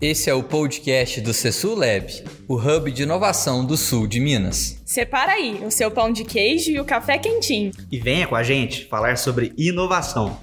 Esse 0.00 0.30
é 0.30 0.34
o 0.34 0.44
podcast 0.44 1.20
do 1.20 1.34
Cesul 1.34 1.74
Lab, 1.74 2.06
o 2.46 2.54
hub 2.54 2.92
de 2.92 3.02
inovação 3.02 3.64
do 3.64 3.76
sul 3.76 4.06
de 4.06 4.20
Minas. 4.20 4.80
Separa 4.86 5.32
aí 5.32 5.60
o 5.64 5.72
seu 5.72 5.90
pão 5.90 6.12
de 6.12 6.22
queijo 6.22 6.70
e 6.70 6.78
o 6.78 6.84
café 6.84 7.18
quentinho. 7.18 7.72
E 7.90 7.98
venha 7.98 8.24
com 8.28 8.36
a 8.36 8.44
gente 8.44 8.84
falar 8.84 9.18
sobre 9.18 9.52
inovação. 9.58 10.38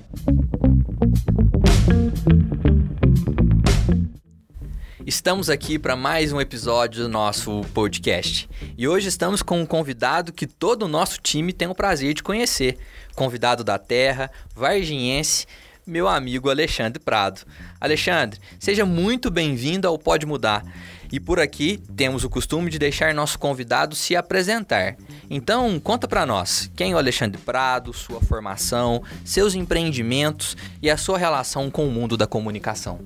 Estamos 5.05 5.49
aqui 5.49 5.79
para 5.79 5.95
mais 5.95 6.33
um 6.33 6.41
episódio 6.41 7.03
do 7.03 7.09
nosso 7.09 7.61
podcast. 7.73 8.49
E 8.77 8.85
hoje 8.89 9.07
estamos 9.07 9.41
com 9.41 9.61
um 9.61 9.65
convidado 9.65 10.33
que 10.33 10.47
todo 10.47 10.83
o 10.83 10.89
nosso 10.89 11.21
time 11.21 11.53
tem 11.53 11.69
o 11.69 11.75
prazer 11.75 12.13
de 12.13 12.21
conhecer. 12.21 12.77
Convidado 13.15 13.63
da 13.63 13.79
terra, 13.79 14.29
varginhense, 14.53 15.45
meu 15.88 16.08
amigo 16.08 16.49
Alexandre 16.49 16.99
Prado. 16.99 17.41
Alexandre, 17.85 18.39
seja 18.59 18.84
muito 18.84 19.30
bem-vindo 19.30 19.88
ao 19.88 19.98
Pode 19.98 20.25
Mudar. 20.25 20.66
E 21.12 21.20
por 21.20 21.39
aqui 21.39 21.80
temos 21.95 22.23
o 22.23 22.30
costume 22.30 22.71
de 22.71 22.80
deixar 22.80 23.13
nosso 23.13 23.38
convidado 23.38 23.95
se 23.95 24.16
apresentar. 24.16 24.95
Então, 25.30 25.80
conta 25.80 26.08
para 26.08 26.25
nós, 26.25 26.70
quem 26.75 26.91
é 26.91 26.95
o 26.95 26.98
Alexandre 26.98 27.39
Prado, 27.39 27.94
sua 27.94 28.20
formação, 28.21 29.03
seus 29.23 29.53
empreendimentos 29.53 30.58
e 30.81 30.89
a 30.89 30.98
sua 30.98 31.20
relação 31.20 31.70
com 31.70 31.88
o 31.88 31.91
mundo 31.91 32.17
da 32.17 32.25
comunicação. 32.25 32.99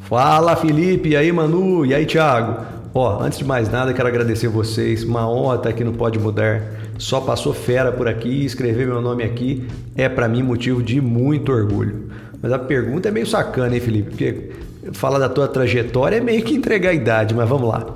Fala 0.00 0.56
Felipe, 0.56 1.10
e 1.10 1.16
aí 1.16 1.30
Manu, 1.30 1.86
e 1.86 1.94
aí 1.94 2.04
Thiago? 2.04 2.66
Ó, 2.92 3.22
antes 3.22 3.38
de 3.38 3.44
mais 3.44 3.68
nada, 3.68 3.94
quero 3.94 4.08
agradecer 4.08 4.48
vocês. 4.48 5.04
Uma 5.04 5.28
honra 5.28 5.56
estar 5.56 5.68
aqui 5.68 5.84
no 5.84 5.92
Pode 5.92 6.18
Mudar. 6.18 6.62
Só 6.98 7.20
passou 7.20 7.54
fera 7.54 7.90
por 7.90 8.08
aqui, 8.08 8.44
escrever 8.44 8.86
meu 8.86 9.00
nome 9.00 9.24
aqui 9.24 9.66
é 9.96 10.08
para 10.08 10.28
mim 10.28 10.42
motivo 10.42 10.82
de 10.82 11.00
muito 11.00 11.50
orgulho. 11.50 12.10
Mas 12.44 12.52
a 12.52 12.58
pergunta 12.58 13.08
é 13.08 13.10
meio 13.10 13.26
sacana, 13.26 13.74
hein, 13.74 13.80
Felipe? 13.80 14.10
Porque 14.10 14.50
falar 14.92 15.18
da 15.18 15.30
tua 15.30 15.48
trajetória 15.48 16.16
é 16.16 16.20
meio 16.20 16.42
que 16.42 16.54
entregar 16.54 16.90
a 16.90 16.92
idade, 16.92 17.34
mas 17.34 17.48
vamos 17.48 17.66
lá. 17.66 17.86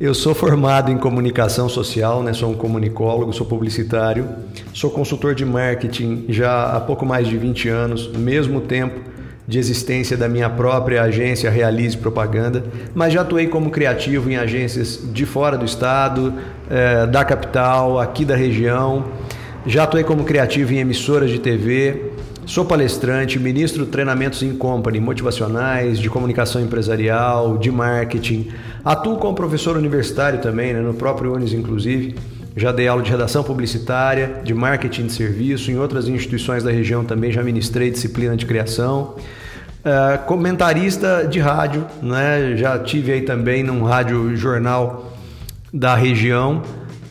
Eu 0.00 0.14
sou 0.14 0.36
formado 0.36 0.92
em 0.92 0.96
comunicação 0.96 1.68
social, 1.68 2.22
né? 2.22 2.32
sou 2.32 2.48
um 2.48 2.54
comunicólogo, 2.54 3.32
sou 3.32 3.44
publicitário, 3.44 4.24
sou 4.72 4.88
consultor 4.88 5.34
de 5.34 5.44
marketing 5.44 6.26
já 6.28 6.76
há 6.76 6.80
pouco 6.80 7.04
mais 7.04 7.26
de 7.26 7.36
20 7.36 7.68
anos, 7.70 8.06
mesmo 8.12 8.60
tempo 8.60 9.00
de 9.48 9.58
existência 9.58 10.16
da 10.16 10.28
minha 10.28 10.48
própria 10.48 11.02
agência 11.02 11.50
Realize 11.50 11.96
Propaganda, 11.96 12.64
mas 12.94 13.12
já 13.12 13.22
atuei 13.22 13.48
como 13.48 13.68
criativo 13.68 14.30
em 14.30 14.36
agências 14.36 15.00
de 15.12 15.26
fora 15.26 15.58
do 15.58 15.64
estado, 15.64 16.34
eh, 16.70 17.04
da 17.08 17.24
capital, 17.24 17.98
aqui 17.98 18.24
da 18.24 18.36
região. 18.36 19.06
Já 19.66 19.82
atuei 19.82 20.04
como 20.04 20.22
criativo 20.22 20.72
em 20.72 20.78
emissoras 20.78 21.30
de 21.30 21.40
TV, 21.40 22.12
sou 22.48 22.64
palestrante, 22.64 23.38
ministro 23.38 23.84
treinamentos 23.84 24.42
em 24.42 24.56
company, 24.56 24.98
motivacionais, 24.98 25.98
de 25.98 26.08
comunicação 26.08 26.62
empresarial, 26.62 27.58
de 27.58 27.70
marketing. 27.70 28.48
Atuo 28.82 29.18
como 29.18 29.34
professor 29.34 29.76
universitário 29.76 30.40
também, 30.40 30.72
né, 30.72 30.80
no 30.80 30.94
próprio 30.94 31.34
Unis, 31.34 31.52
inclusive. 31.52 32.16
Já 32.56 32.72
dei 32.72 32.88
aula 32.88 33.02
de 33.02 33.10
redação 33.10 33.44
publicitária, 33.44 34.40
de 34.42 34.54
marketing 34.54 35.06
de 35.06 35.12
serviço, 35.12 35.70
em 35.70 35.78
outras 35.78 36.08
instituições 36.08 36.64
da 36.64 36.70
região 36.70 37.04
também 37.04 37.30
já 37.30 37.42
ministrei 37.42 37.90
disciplina 37.90 38.34
de 38.34 38.46
criação. 38.46 39.14
Uh, 39.78 40.24
comentarista 40.24 41.28
de 41.30 41.38
rádio, 41.38 41.86
né? 42.02 42.56
já 42.56 42.78
tive 42.78 43.12
aí 43.12 43.20
também 43.20 43.62
num 43.62 43.84
rádio 43.84 44.34
jornal 44.36 45.12
da 45.72 45.94
região, 45.94 46.62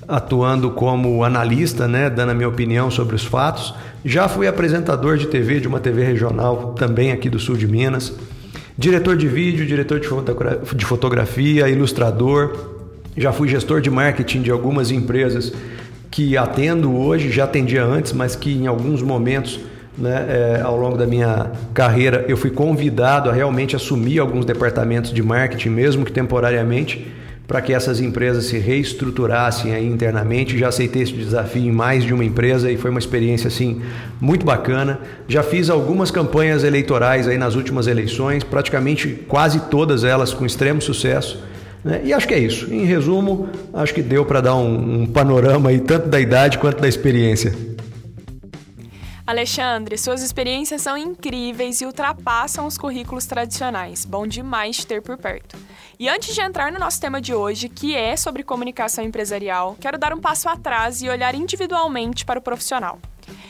atuando 0.08 0.72
como 0.72 1.24
analista, 1.24 1.88
né? 1.88 2.10
dando 2.10 2.32
a 2.32 2.34
minha 2.34 2.50
opinião 2.50 2.90
sobre 2.90 3.16
os 3.16 3.24
fatos. 3.24 3.74
Já 4.08 4.30
fui 4.30 4.48
apresentador 4.48 5.18
de 5.18 5.28
TV 5.28 5.60
de 5.60 5.68
uma 5.68 5.82
TV 5.82 6.02
regional 6.02 6.74
também 6.80 7.12
aqui 7.12 7.30
do 7.30 7.38
sul 7.38 7.58
de 7.58 7.68
Minas. 7.68 8.14
Diretor 8.78 9.18
de 9.18 9.28
vídeo, 9.28 9.66
diretor 9.66 10.00
de 10.00 10.86
fotografia, 10.86 11.68
ilustrador, 11.68 12.56
já 13.18 13.34
fui 13.34 13.50
gestor 13.50 13.82
de 13.82 13.90
marketing 13.90 14.44
de 14.44 14.50
algumas 14.50 14.92
empresas 14.92 15.52
que 16.10 16.38
atendo 16.38 16.96
hoje, 16.96 17.30
já 17.30 17.44
atendia 17.44 17.84
antes, 17.84 18.14
mas 18.14 18.34
que 18.34 18.54
em 18.54 18.66
alguns 18.66 19.02
momentos 19.02 19.60
né, 19.98 20.26
é, 20.30 20.62
ao 20.62 20.78
longo 20.78 20.98
da 20.98 21.06
minha 21.06 21.52
carreira 21.74 22.24
eu 22.30 22.38
fui 22.38 22.50
convidado 22.50 23.30
a 23.30 23.34
realmente 23.34 23.76
assumir 23.76 24.20
alguns 24.20 24.46
departamentos 24.46 25.12
de 25.12 25.22
marketing, 25.22 25.72
mesmo 25.72 26.06
que 26.06 26.14
temporariamente, 26.14 27.06
para 27.48 27.62
que 27.62 27.74
essas 27.74 28.02
empresas 28.02 28.46
se 28.46 28.58
reestruturassem 28.58 29.74
aí 29.74 29.88
internamente. 29.88 30.58
Já 30.58 30.68
aceitei 30.68 31.04
esse 31.04 31.14
desafio 31.14 31.64
em 31.64 31.72
mais 31.72 32.04
de 32.04 32.14
uma 32.14 32.26
empresa 32.26 32.70
e 32.70 32.76
foi 32.76 32.92
uma 32.92 33.00
experiência 33.00 33.48
assim 33.48 33.82
muito 34.20 34.46
bacana. 34.46 35.00
Já 35.30 35.42
fiz 35.42 35.70
algumas 35.70 36.12
campanhas 36.12 36.66
eleitorais 36.66 37.28
aí 37.28 37.38
nas 37.38 37.56
últimas 37.56 37.88
eleições, 37.88 38.44
praticamente 38.44 39.08
quase 39.28 39.62
todas 39.70 40.04
elas 40.04 40.34
com 40.34 40.46
extremo 40.46 40.82
sucesso. 40.82 41.42
Né? 41.84 42.02
E 42.04 42.14
acho 42.14 42.28
que 42.28 42.34
é 42.34 42.40
isso. 42.40 42.72
Em 42.72 42.84
resumo, 42.84 43.48
acho 43.74 43.94
que 43.94 44.02
deu 44.02 44.26
para 44.26 44.42
dar 44.42 44.56
um, 44.56 45.04
um 45.04 45.06
panorama 45.06 45.70
aí, 45.70 45.80
tanto 45.80 46.10
da 46.10 46.20
idade 46.20 46.58
quanto 46.58 46.82
da 46.82 46.88
experiência. 46.88 47.54
Alexandre, 49.26 49.98
suas 49.98 50.22
experiências 50.22 50.82
são 50.82 50.98
incríveis 50.98 51.82
e 51.82 51.86
ultrapassam 51.86 52.66
os 52.66 52.78
currículos 52.78 53.26
tradicionais. 53.26 54.06
Bom 54.06 54.26
demais 54.26 54.78
te 54.78 54.88
ter 54.88 55.02
por 55.02 55.18
perto. 55.18 55.58
E 56.00 56.08
antes 56.08 56.36
de 56.36 56.42
entrar 56.42 56.72
no 56.72 56.78
nosso 56.78 57.02
tema 57.02 57.20
de 57.20 57.34
hoje, 57.34 57.68
que 57.68 57.96
é 57.96 58.16
sobre 58.16 58.44
comunicação 58.44 59.04
empresarial, 59.04 59.76
quero 59.80 59.98
dar 59.98 60.14
um 60.14 60.22
passo 60.22 60.48
atrás 60.48 61.02
e 61.02 61.10
olhar 61.10 61.34
individualmente 61.34 62.24
para 62.24 62.38
o 62.38 62.42
profissional. 62.42 63.00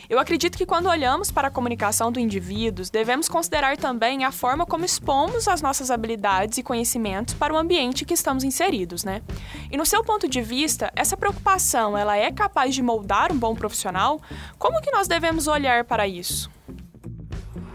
Eu 0.09 0.17
acredito 0.17 0.57
que 0.57 0.65
quando 0.65 0.87
olhamos 0.87 1.29
para 1.29 1.49
a 1.49 1.51
comunicação 1.51 2.09
do 2.09 2.21
indivíduo, 2.21 2.85
devemos 2.89 3.27
considerar 3.27 3.75
também 3.75 4.23
a 4.23 4.31
forma 4.31 4.65
como 4.65 4.85
expomos 4.85 5.45
as 5.45 5.61
nossas 5.61 5.91
habilidades 5.91 6.57
e 6.57 6.63
conhecimentos 6.63 7.33
para 7.33 7.53
o 7.53 7.57
ambiente 7.57 8.05
que 8.05 8.13
estamos 8.13 8.45
inseridos, 8.45 9.03
né? 9.03 9.21
E 9.69 9.75
no 9.75 9.85
seu 9.85 10.01
ponto 10.01 10.25
de 10.29 10.41
vista, 10.41 10.89
essa 10.95 11.17
preocupação, 11.17 11.97
ela 11.97 12.15
é 12.15 12.31
capaz 12.31 12.73
de 12.73 12.81
moldar 12.81 13.29
um 13.29 13.37
bom 13.37 13.55
profissional? 13.55 14.21
Como 14.57 14.81
que 14.81 14.91
nós 14.91 15.09
devemos 15.09 15.47
olhar 15.47 15.83
para 15.83 16.07
isso? 16.07 16.49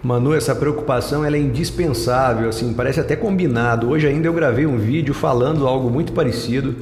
Manu, 0.02 0.34
essa 0.34 0.52
preocupação 0.52 1.24
é 1.24 1.38
indispensável, 1.38 2.48
assim, 2.48 2.72
parece 2.72 2.98
até 2.98 3.14
combinado. 3.14 3.88
Hoje 3.88 4.08
ainda 4.08 4.26
eu 4.26 4.32
gravei 4.32 4.66
um 4.66 4.76
vídeo 4.76 5.14
falando 5.14 5.64
algo 5.64 5.88
muito 5.88 6.12
parecido 6.12 6.74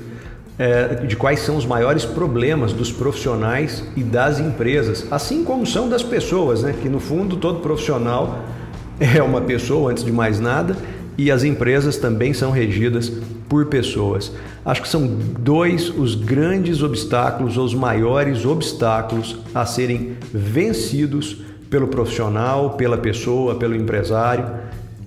é, 0.59 0.95
de 1.07 1.17
quais 1.17 1.41
são 1.41 1.57
os 1.57 1.67
maiores 1.67 2.07
problemas 2.07 2.73
dos 2.73 2.91
profissionais 2.91 3.85
e 3.95 4.03
das 4.03 4.41
empresas, 4.41 5.07
assim 5.11 5.45
como 5.45 5.67
são 5.67 5.87
das 5.87 6.03
pessoas, 6.03 6.63
né? 6.63 6.75
Que 6.81 6.89
no 6.89 6.99
fundo 6.99 7.37
todo 7.37 7.61
profissional 7.61 8.39
é 8.99 9.23
uma 9.23 9.43
pessoa 9.43 9.91
antes 9.91 10.03
de 10.03 10.13
mais 10.13 10.41
nada 10.41 10.75
e 11.19 11.31
as 11.31 11.45
empresas 11.45 11.99
também 11.99 12.33
são 12.33 12.51
regidas 12.51 13.13
por 13.51 13.67
pessoas. 13.67 14.33
Acho 14.65 14.81
que 14.81 14.89
são 14.89 15.07
dois 15.07 15.91
os 15.91 16.15
grandes 16.15 16.83
obstáculos, 16.83 17.59
os 17.59 17.75
maiores 17.75 18.47
obstáculos 18.47 19.39
a 19.55 19.67
serem 19.67 20.17
vencidos 20.33 21.50
pelo 21.71 21.87
profissional, 21.87 22.71
pela 22.71 22.99
pessoa, 22.99 23.55
pelo 23.55 23.77
empresário, 23.77 24.45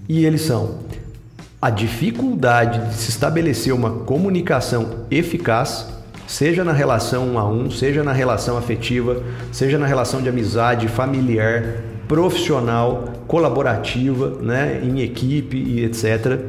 e 0.07 0.25
eles 0.25 0.41
são 0.41 0.79
a 1.61 1.69
dificuldade 1.69 2.89
de 2.89 2.95
se 2.95 3.09
estabelecer 3.09 3.73
uma 3.73 3.89
comunicação 3.89 5.05
eficaz, 5.11 5.87
seja 6.25 6.63
na 6.63 6.73
relação 6.73 7.27
um 7.27 7.39
a 7.39 7.47
um, 7.47 7.69
seja 7.69 8.03
na 8.03 8.13
relação 8.13 8.57
afetiva, 8.57 9.21
seja 9.51 9.77
na 9.77 9.85
relação 9.85 10.21
de 10.21 10.29
amizade, 10.29 10.87
familiar, 10.87 11.81
profissional, 12.07 13.13
colaborativa, 13.27 14.37
né, 14.41 14.81
em 14.83 15.01
equipe 15.01 15.57
e 15.57 15.83
etc. 15.85 16.39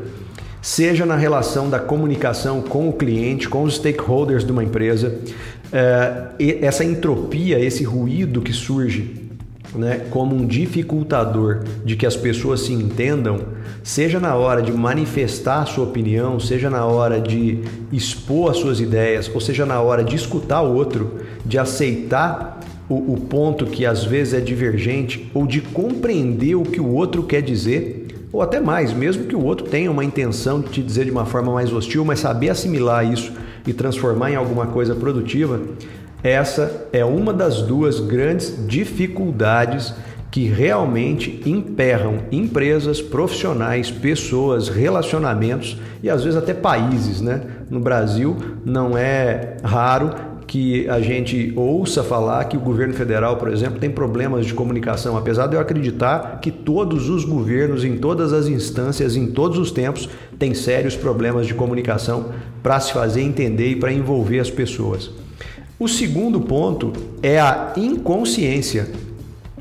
Seja 0.60 1.04
na 1.04 1.16
relação 1.16 1.68
da 1.68 1.78
comunicação 1.78 2.62
com 2.62 2.88
o 2.88 2.92
cliente, 2.92 3.48
com 3.48 3.62
os 3.64 3.76
stakeholders 3.76 4.44
de 4.44 4.50
uma 4.50 4.64
empresa, 4.64 5.18
é, 5.72 6.28
essa 6.60 6.84
entropia, 6.84 7.60
esse 7.60 7.84
ruído 7.84 8.40
que 8.40 8.52
surge 8.52 9.23
né, 9.74 10.06
como 10.10 10.34
um 10.34 10.46
dificultador 10.46 11.64
de 11.84 11.96
que 11.96 12.06
as 12.06 12.16
pessoas 12.16 12.60
se 12.60 12.72
entendam, 12.72 13.40
seja 13.82 14.20
na 14.20 14.34
hora 14.34 14.62
de 14.62 14.72
manifestar 14.72 15.62
a 15.62 15.66
sua 15.66 15.84
opinião, 15.84 16.38
seja 16.38 16.70
na 16.70 16.84
hora 16.84 17.20
de 17.20 17.60
expor 17.92 18.50
as 18.50 18.58
suas 18.58 18.80
ideias, 18.80 19.30
ou 19.32 19.40
seja 19.40 19.66
na 19.66 19.80
hora 19.80 20.04
de 20.04 20.16
escutar 20.16 20.62
o 20.62 20.74
outro, 20.74 21.20
de 21.44 21.58
aceitar 21.58 22.60
o, 22.88 23.14
o 23.14 23.20
ponto 23.20 23.66
que 23.66 23.84
às 23.84 24.04
vezes 24.04 24.34
é 24.34 24.40
divergente, 24.40 25.30
ou 25.34 25.46
de 25.46 25.60
compreender 25.60 26.54
o 26.54 26.62
que 26.62 26.80
o 26.80 26.88
outro 26.88 27.22
quer 27.22 27.42
dizer, 27.42 28.04
ou 28.32 28.42
até 28.42 28.60
mais, 28.60 28.92
mesmo 28.92 29.26
que 29.26 29.36
o 29.36 29.44
outro 29.44 29.66
tenha 29.66 29.90
uma 29.90 30.04
intenção 30.04 30.60
de 30.60 30.68
te 30.68 30.82
dizer 30.82 31.04
de 31.04 31.10
uma 31.10 31.24
forma 31.24 31.52
mais 31.52 31.72
hostil, 31.72 32.04
mas 32.04 32.20
saber 32.20 32.50
assimilar 32.50 33.10
isso 33.10 33.32
e 33.66 33.72
transformar 33.72 34.32
em 34.32 34.34
alguma 34.34 34.66
coisa 34.66 34.94
produtiva, 34.94 35.60
essa 36.24 36.88
é 36.90 37.04
uma 37.04 37.34
das 37.34 37.60
duas 37.60 38.00
grandes 38.00 38.66
dificuldades 38.66 39.92
que 40.30 40.46
realmente 40.46 41.42
emperram 41.44 42.20
empresas, 42.32 43.00
profissionais, 43.02 43.90
pessoas, 43.90 44.68
relacionamentos 44.70 45.76
e 46.02 46.08
às 46.08 46.24
vezes 46.24 46.36
até 46.38 46.54
países, 46.54 47.20
né? 47.20 47.42
No 47.68 47.78
Brasil 47.78 48.36
não 48.64 48.96
é 48.96 49.58
raro 49.62 50.12
que 50.46 50.88
a 50.88 50.98
gente 51.00 51.52
ouça 51.54 52.02
falar 52.02 52.44
que 52.46 52.56
o 52.56 52.60
governo 52.60 52.94
federal, 52.94 53.36
por 53.36 53.52
exemplo, 53.52 53.78
tem 53.78 53.90
problemas 53.90 54.46
de 54.46 54.54
comunicação, 54.54 55.16
apesar 55.18 55.46
de 55.46 55.56
eu 55.56 55.60
acreditar 55.60 56.40
que 56.40 56.50
todos 56.50 57.10
os 57.10 57.24
governos, 57.24 57.84
em 57.84 57.98
todas 57.98 58.32
as 58.32 58.48
instâncias, 58.48 59.14
em 59.14 59.26
todos 59.26 59.58
os 59.58 59.70
tempos, 59.70 60.08
têm 60.38 60.54
sérios 60.54 60.96
problemas 60.96 61.46
de 61.46 61.54
comunicação 61.54 62.30
para 62.62 62.80
se 62.80 62.94
fazer 62.94 63.20
entender 63.20 63.68
e 63.68 63.76
para 63.76 63.92
envolver 63.92 64.40
as 64.40 64.50
pessoas. 64.50 65.23
O 65.76 65.88
segundo 65.88 66.40
ponto 66.40 66.92
é 67.20 67.40
a 67.40 67.72
inconsciência. 67.76 68.88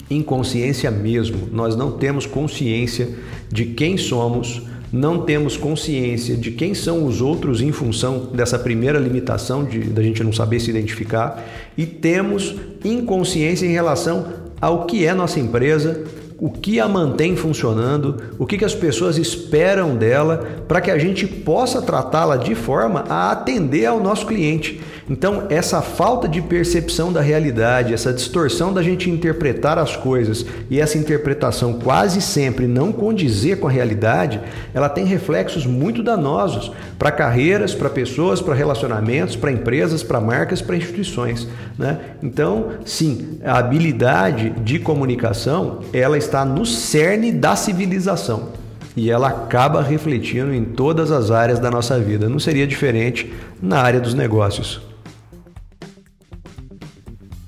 Inconsciência 0.08 0.92
mesmo. 0.92 1.50
Nós 1.52 1.76
não 1.76 1.94
temos 1.94 2.28
consciência 2.28 3.10
de 3.52 3.66
quem 3.66 3.98
somos, 3.98 4.62
não 4.92 5.24
temos 5.24 5.58
consciência 5.58 6.38
de 6.38 6.52
quem 6.52 6.76
são 6.76 7.04
os 7.08 7.20
outros 7.20 7.62
em 7.62 7.72
função 7.72 8.28
dessa 8.32 8.60
primeira 8.60 9.00
limitação 9.00 9.66
de 9.66 9.80
da 9.80 10.04
gente 10.04 10.24
não 10.24 10.32
saber 10.32 10.60
se 10.60 10.70
identificar 10.70 11.44
e 11.76 11.84
temos 11.84 12.56
inconsciência 12.86 13.66
em 13.66 13.72
relação 13.72 14.28
ao 14.62 14.86
que 14.86 15.08
é 15.08 15.16
nossa 15.16 15.40
empresa, 15.40 16.04
o 16.38 16.52
que 16.52 16.80
a 16.80 16.88
mantém 16.88 17.36
funcionando, 17.36 18.18
o 18.38 18.46
que, 18.46 18.58
que 18.58 18.66
as 18.66 18.76
pessoas 18.76 19.18
esperam 19.18 19.96
dela, 19.96 20.64
para 20.68 20.80
que 20.80 20.92
a 20.92 20.98
gente 20.98 21.26
possa 21.26 21.82
tratá-la 21.82 22.38
de 22.38 22.54
forma 22.54 23.04
a 23.10 23.32
atender 23.32 23.86
ao 23.86 24.00
nosso 24.00 24.28
cliente. 24.28 24.80
Então, 25.10 25.48
essa 25.50 25.82
falta 25.82 26.28
de 26.28 26.42
percepção 26.42 27.12
da 27.12 27.20
realidade, 27.20 27.94
essa 27.94 28.14
distorção 28.14 28.74
da 28.74 28.82
gente 28.82 29.10
interpretar 29.10 29.78
as 29.78 29.96
coisas 29.96 30.46
e 30.70 30.80
essa 30.80 30.98
interpretação 30.98 31.74
quase 31.74 32.22
sempre 32.22 32.68
não 32.68 32.92
condizer 32.92 33.60
com 33.60 33.68
a 33.68 33.72
realidade, 33.72 34.40
ela 34.74 34.88
tem 34.88 35.06
reflexos 35.06 35.66
muito 35.66 36.02
danosos 36.02 36.72
para 36.98 37.12
carreiras, 37.12 37.76
para 37.76 37.90
pessoas, 37.90 38.42
para 38.42 38.56
relacionamentos, 38.56 39.36
para 39.36 39.52
empresas, 39.52 40.02
para 40.02 40.22
marcas, 40.22 40.62
para 40.62 40.78
instituições. 40.78 41.48
Né? 41.78 42.00
Então, 42.22 42.70
sim, 42.86 43.40
a 43.44 43.58
habilidade 43.58 44.52
de 44.62 44.80
comunicação 44.80 45.80
ela 45.92 46.18
está 46.18 46.46
no 46.46 46.66
cerne 46.66 47.32
da 47.32 47.56
civilização 47.56 48.50
e 48.96 49.10
ela 49.10 49.28
acaba 49.28 49.82
refletindo 49.82 50.54
em 50.54 50.64
todas 50.64 51.12
as 51.12 51.32
áreas 51.32 51.60
da 51.60 51.70
nossa 51.70 52.00
vida. 52.00 52.30
Não 52.30 52.40
seria 52.40 52.68
diferente 52.68 53.34
na 53.62 53.80
área 53.80 54.00
dos 54.00 54.14
negócios. 54.14 54.93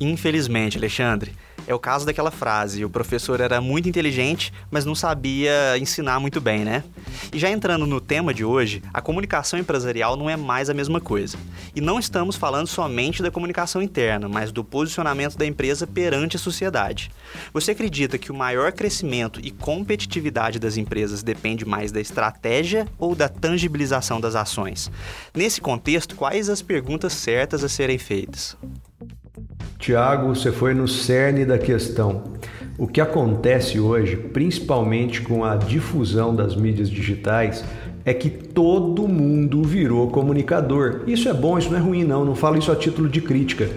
Infelizmente, 0.05 0.77
Alexandre, 0.77 1.33
é 1.65 1.73
o 1.73 1.79
caso 1.79 2.05
daquela 2.05 2.29
frase: 2.29 2.85
o 2.85 2.89
professor 2.89 3.41
era 3.41 3.59
muito 3.59 3.89
inteligente, 3.89 4.53
mas 4.69 4.85
não 4.85 4.93
sabia 4.93 5.75
ensinar 5.79 6.19
muito 6.19 6.39
bem, 6.39 6.63
né? 6.63 6.83
E 7.33 7.39
já 7.39 7.49
entrando 7.49 7.87
no 7.87 7.99
tema 7.99 8.31
de 8.31 8.45
hoje, 8.45 8.83
a 8.93 9.01
comunicação 9.01 9.57
empresarial 9.57 10.15
não 10.15 10.29
é 10.29 10.37
mais 10.37 10.69
a 10.69 10.75
mesma 10.75 11.01
coisa. 11.01 11.39
E 11.75 11.81
não 11.81 11.97
estamos 11.97 12.35
falando 12.35 12.67
somente 12.67 13.23
da 13.23 13.31
comunicação 13.31 13.81
interna, 13.81 14.29
mas 14.29 14.51
do 14.51 14.63
posicionamento 14.63 15.37
da 15.37 15.45
empresa 15.45 15.87
perante 15.87 16.35
a 16.35 16.39
sociedade. 16.39 17.09
Você 17.51 17.71
acredita 17.71 18.19
que 18.19 18.31
o 18.31 18.35
maior 18.35 18.71
crescimento 18.73 19.39
e 19.41 19.49
competitividade 19.49 20.59
das 20.59 20.77
empresas 20.77 21.23
depende 21.23 21.65
mais 21.65 21.91
da 21.91 21.99
estratégia 21.99 22.87
ou 22.99 23.15
da 23.15 23.27
tangibilização 23.27 24.21
das 24.21 24.35
ações? 24.35 24.91
Nesse 25.33 25.59
contexto, 25.59 26.15
quais 26.15 26.47
as 26.47 26.61
perguntas 26.61 27.13
certas 27.13 27.63
a 27.63 27.69
serem 27.69 27.97
feitas? 27.97 28.55
Tiago, 29.77 30.33
você 30.33 30.51
foi 30.51 30.73
no 30.73 30.87
cerne 30.87 31.45
da 31.45 31.57
questão. 31.57 32.23
O 32.77 32.87
que 32.87 32.99
acontece 32.99 33.79
hoje, 33.79 34.15
principalmente 34.15 35.21
com 35.21 35.45
a 35.45 35.55
difusão 35.55 36.35
das 36.35 36.55
mídias 36.55 36.89
digitais, 36.89 37.63
é 38.03 38.13
que 38.13 38.29
todo 38.29 39.07
mundo 39.07 39.63
virou 39.63 40.09
comunicador. 40.09 41.01
Isso 41.07 41.27
é 41.29 41.33
bom, 41.33 41.57
isso 41.57 41.69
não 41.71 41.77
é 41.77 41.81
ruim, 41.81 42.03
não. 42.03 42.23
Não 42.25 42.35
falo 42.35 42.57
isso 42.57 42.71
a 42.71 42.75
título 42.75 43.09
de 43.09 43.21
crítica. 43.21 43.69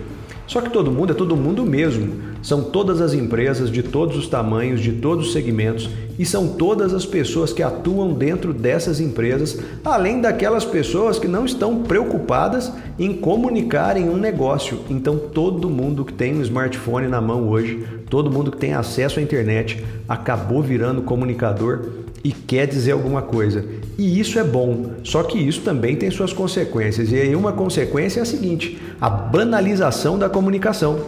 Só 0.48 0.62
que 0.62 0.70
todo 0.70 0.90
mundo 0.90 1.12
é 1.12 1.14
todo 1.14 1.36
mundo 1.36 1.64
mesmo. 1.64 2.14
São 2.42 2.62
todas 2.62 3.02
as 3.02 3.12
empresas 3.12 3.70
de 3.70 3.82
todos 3.82 4.16
os 4.16 4.26
tamanhos, 4.26 4.80
de 4.80 4.92
todos 4.92 5.26
os 5.26 5.32
segmentos 5.34 5.90
e 6.18 6.24
são 6.24 6.48
todas 6.48 6.92
as 6.92 7.06
pessoas 7.06 7.52
que 7.52 7.62
atuam 7.62 8.12
dentro 8.12 8.52
dessas 8.52 8.98
empresas, 8.98 9.60
além 9.84 10.20
daquelas 10.20 10.64
pessoas 10.64 11.18
que 11.18 11.28
não 11.28 11.44
estão 11.44 11.82
preocupadas 11.82 12.72
em 12.98 13.12
comunicarem 13.12 14.08
um 14.08 14.16
negócio. 14.16 14.80
Então, 14.90 15.16
todo 15.16 15.70
mundo 15.70 16.04
que 16.04 16.12
tem 16.12 16.34
um 16.34 16.42
smartphone 16.42 17.06
na 17.06 17.20
mão 17.20 17.48
hoje, 17.48 17.86
todo 18.10 18.30
mundo 18.30 18.50
que 18.50 18.58
tem 18.58 18.72
acesso 18.72 19.20
à 19.20 19.22
internet, 19.22 19.84
acabou 20.08 20.60
virando 20.60 21.02
comunicador 21.02 21.86
e 22.22 22.32
quer 22.32 22.66
dizer 22.66 22.92
alguma 22.92 23.22
coisa. 23.22 23.64
E 23.96 24.18
isso 24.18 24.38
é 24.38 24.44
bom, 24.44 24.92
só 25.04 25.22
que 25.22 25.38
isso 25.38 25.62
também 25.62 25.96
tem 25.96 26.10
suas 26.10 26.32
consequências. 26.32 27.10
E 27.12 27.16
aí, 27.16 27.36
uma 27.36 27.52
consequência 27.52 28.20
é 28.20 28.22
a 28.22 28.26
seguinte: 28.26 28.78
a 29.00 29.08
banalização 29.08 30.18
da 30.18 30.28
comunicação. 30.28 30.98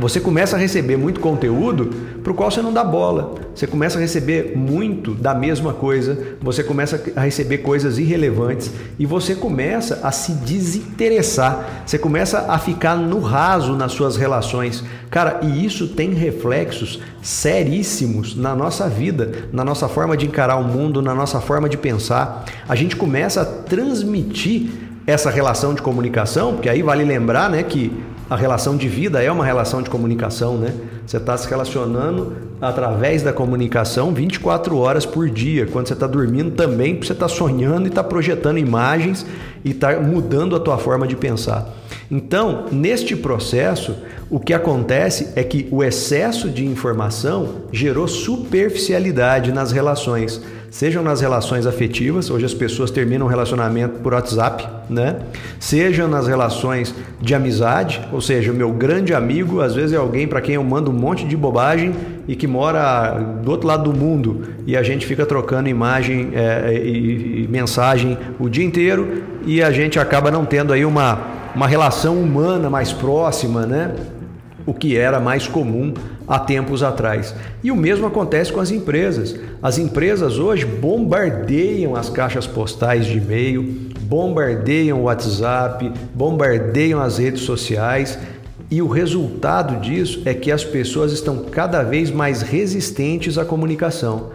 Você 0.00 0.18
começa 0.20 0.56
a 0.56 0.58
receber 0.58 0.96
muito 0.96 1.20
conteúdo 1.20 1.90
para 2.22 2.32
o 2.32 2.34
qual 2.34 2.50
você 2.50 2.62
não 2.62 2.72
dá 2.72 2.84
bola. 2.84 3.34
Você 3.54 3.66
começa 3.66 3.98
a 3.98 4.00
receber 4.00 4.56
muito 4.56 5.14
da 5.14 5.34
mesma 5.34 5.72
coisa, 5.72 6.36
você 6.40 6.62
começa 6.62 7.02
a 7.16 7.20
receber 7.20 7.58
coisas 7.58 7.98
irrelevantes 7.98 8.70
e 8.98 9.04
você 9.04 9.34
começa 9.34 10.00
a 10.02 10.12
se 10.12 10.32
desinteressar. 10.32 11.82
Você 11.84 11.98
começa 11.98 12.46
a 12.48 12.58
ficar 12.58 12.96
no 12.96 13.20
raso 13.20 13.74
nas 13.74 13.92
suas 13.92 14.16
relações. 14.16 14.84
Cara, 15.10 15.40
e 15.42 15.64
isso 15.64 15.88
tem 15.88 16.12
reflexos 16.12 17.00
seríssimos 17.20 18.36
na 18.36 18.54
nossa 18.54 18.88
vida, 18.88 19.32
na 19.52 19.64
nossa 19.64 19.88
forma 19.88 20.16
de 20.16 20.26
encarar 20.26 20.56
o 20.56 20.64
mundo, 20.64 21.02
na 21.02 21.14
nossa 21.14 21.40
forma 21.40 21.68
de 21.68 21.76
pensar. 21.76 22.44
A 22.68 22.74
gente 22.74 22.96
começa 22.96 23.42
a 23.42 23.44
transmitir 23.44 24.70
essa 25.06 25.30
relação 25.30 25.74
de 25.74 25.82
comunicação, 25.82 26.54
porque 26.54 26.68
aí 26.68 26.82
vale 26.82 27.04
lembrar 27.04 27.50
né, 27.50 27.62
que 27.62 27.92
a 28.30 28.36
relação 28.36 28.76
de 28.76 28.88
vida 28.88 29.22
é 29.22 29.30
uma 29.30 29.44
relação 29.44 29.82
de 29.82 29.90
comunicação, 29.90 30.56
né? 30.56 30.72
Você 31.12 31.18
está 31.18 31.36
se 31.36 31.46
relacionando 31.46 32.32
através 32.58 33.22
da 33.22 33.34
comunicação 33.34 34.14
24 34.14 34.78
horas 34.78 35.04
por 35.04 35.28
dia. 35.28 35.66
Quando 35.66 35.86
você 35.86 35.92
está 35.92 36.06
dormindo 36.06 36.52
também, 36.52 36.98
você 36.98 37.12
está 37.12 37.28
sonhando 37.28 37.84
e 37.84 37.88
está 37.88 38.02
projetando 38.02 38.56
imagens 38.56 39.26
e 39.62 39.72
está 39.72 40.00
mudando 40.00 40.56
a 40.56 40.60
tua 40.60 40.78
forma 40.78 41.06
de 41.06 41.14
pensar. 41.14 41.68
Então, 42.14 42.66
neste 42.70 43.16
processo, 43.16 43.96
o 44.28 44.38
que 44.38 44.52
acontece 44.52 45.30
é 45.34 45.42
que 45.42 45.66
o 45.70 45.82
excesso 45.82 46.50
de 46.50 46.66
informação 46.66 47.62
gerou 47.72 48.06
superficialidade 48.06 49.50
nas 49.50 49.72
relações 49.72 50.38
sejam 50.72 51.02
nas 51.02 51.20
relações 51.20 51.66
afetivas, 51.66 52.30
hoje 52.30 52.46
as 52.46 52.54
pessoas 52.54 52.90
terminam 52.90 53.26
um 53.26 53.28
relacionamento 53.28 54.00
por 54.00 54.14
WhatsApp, 54.14 54.66
né? 54.88 55.16
Sejam 55.60 56.08
nas 56.08 56.26
relações 56.26 56.94
de 57.20 57.34
amizade, 57.34 58.00
ou 58.10 58.22
seja, 58.22 58.50
o 58.50 58.54
meu 58.54 58.72
grande 58.72 59.12
amigo 59.12 59.60
às 59.60 59.74
vezes 59.74 59.92
é 59.92 59.98
alguém 59.98 60.26
para 60.26 60.40
quem 60.40 60.54
eu 60.54 60.64
mando 60.64 60.90
um 60.90 60.94
monte 60.94 61.26
de 61.26 61.36
bobagem 61.36 61.94
e 62.26 62.34
que 62.34 62.46
mora 62.46 63.12
do 63.42 63.50
outro 63.50 63.68
lado 63.68 63.92
do 63.92 63.96
mundo 63.96 64.46
e 64.66 64.74
a 64.74 64.82
gente 64.82 65.04
fica 65.04 65.26
trocando 65.26 65.68
imagem 65.68 66.30
é, 66.32 66.72
e, 66.74 67.44
e 67.44 67.48
mensagem 67.48 68.16
o 68.40 68.48
dia 68.48 68.64
inteiro 68.64 69.24
e 69.44 69.62
a 69.62 69.70
gente 69.70 69.98
acaba 69.98 70.30
não 70.30 70.46
tendo 70.46 70.72
aí 70.72 70.86
uma, 70.86 71.41
uma 71.54 71.66
relação 71.66 72.20
humana 72.20 72.68
mais 72.70 72.92
próxima, 72.92 73.66
né? 73.66 73.94
o 74.66 74.72
que 74.72 74.96
era 74.96 75.18
mais 75.18 75.46
comum 75.46 75.92
há 76.26 76.38
tempos 76.38 76.82
atrás. 76.82 77.34
E 77.62 77.70
o 77.70 77.76
mesmo 77.76 78.06
acontece 78.06 78.52
com 78.52 78.60
as 78.60 78.70
empresas. 78.70 79.34
As 79.62 79.78
empresas 79.78 80.38
hoje 80.38 80.64
bombardeiam 80.64 81.96
as 81.96 82.08
caixas 82.08 82.46
postais 82.46 83.06
de 83.06 83.18
e-mail, 83.18 83.62
bombardeiam 84.02 85.00
o 85.00 85.04
WhatsApp, 85.04 85.92
bombardeiam 86.14 87.00
as 87.00 87.18
redes 87.18 87.42
sociais. 87.42 88.18
E 88.70 88.80
o 88.80 88.88
resultado 88.88 89.80
disso 89.80 90.22
é 90.24 90.32
que 90.32 90.50
as 90.50 90.64
pessoas 90.64 91.12
estão 91.12 91.44
cada 91.50 91.82
vez 91.82 92.10
mais 92.10 92.40
resistentes 92.40 93.36
à 93.36 93.44
comunicação. 93.44 94.30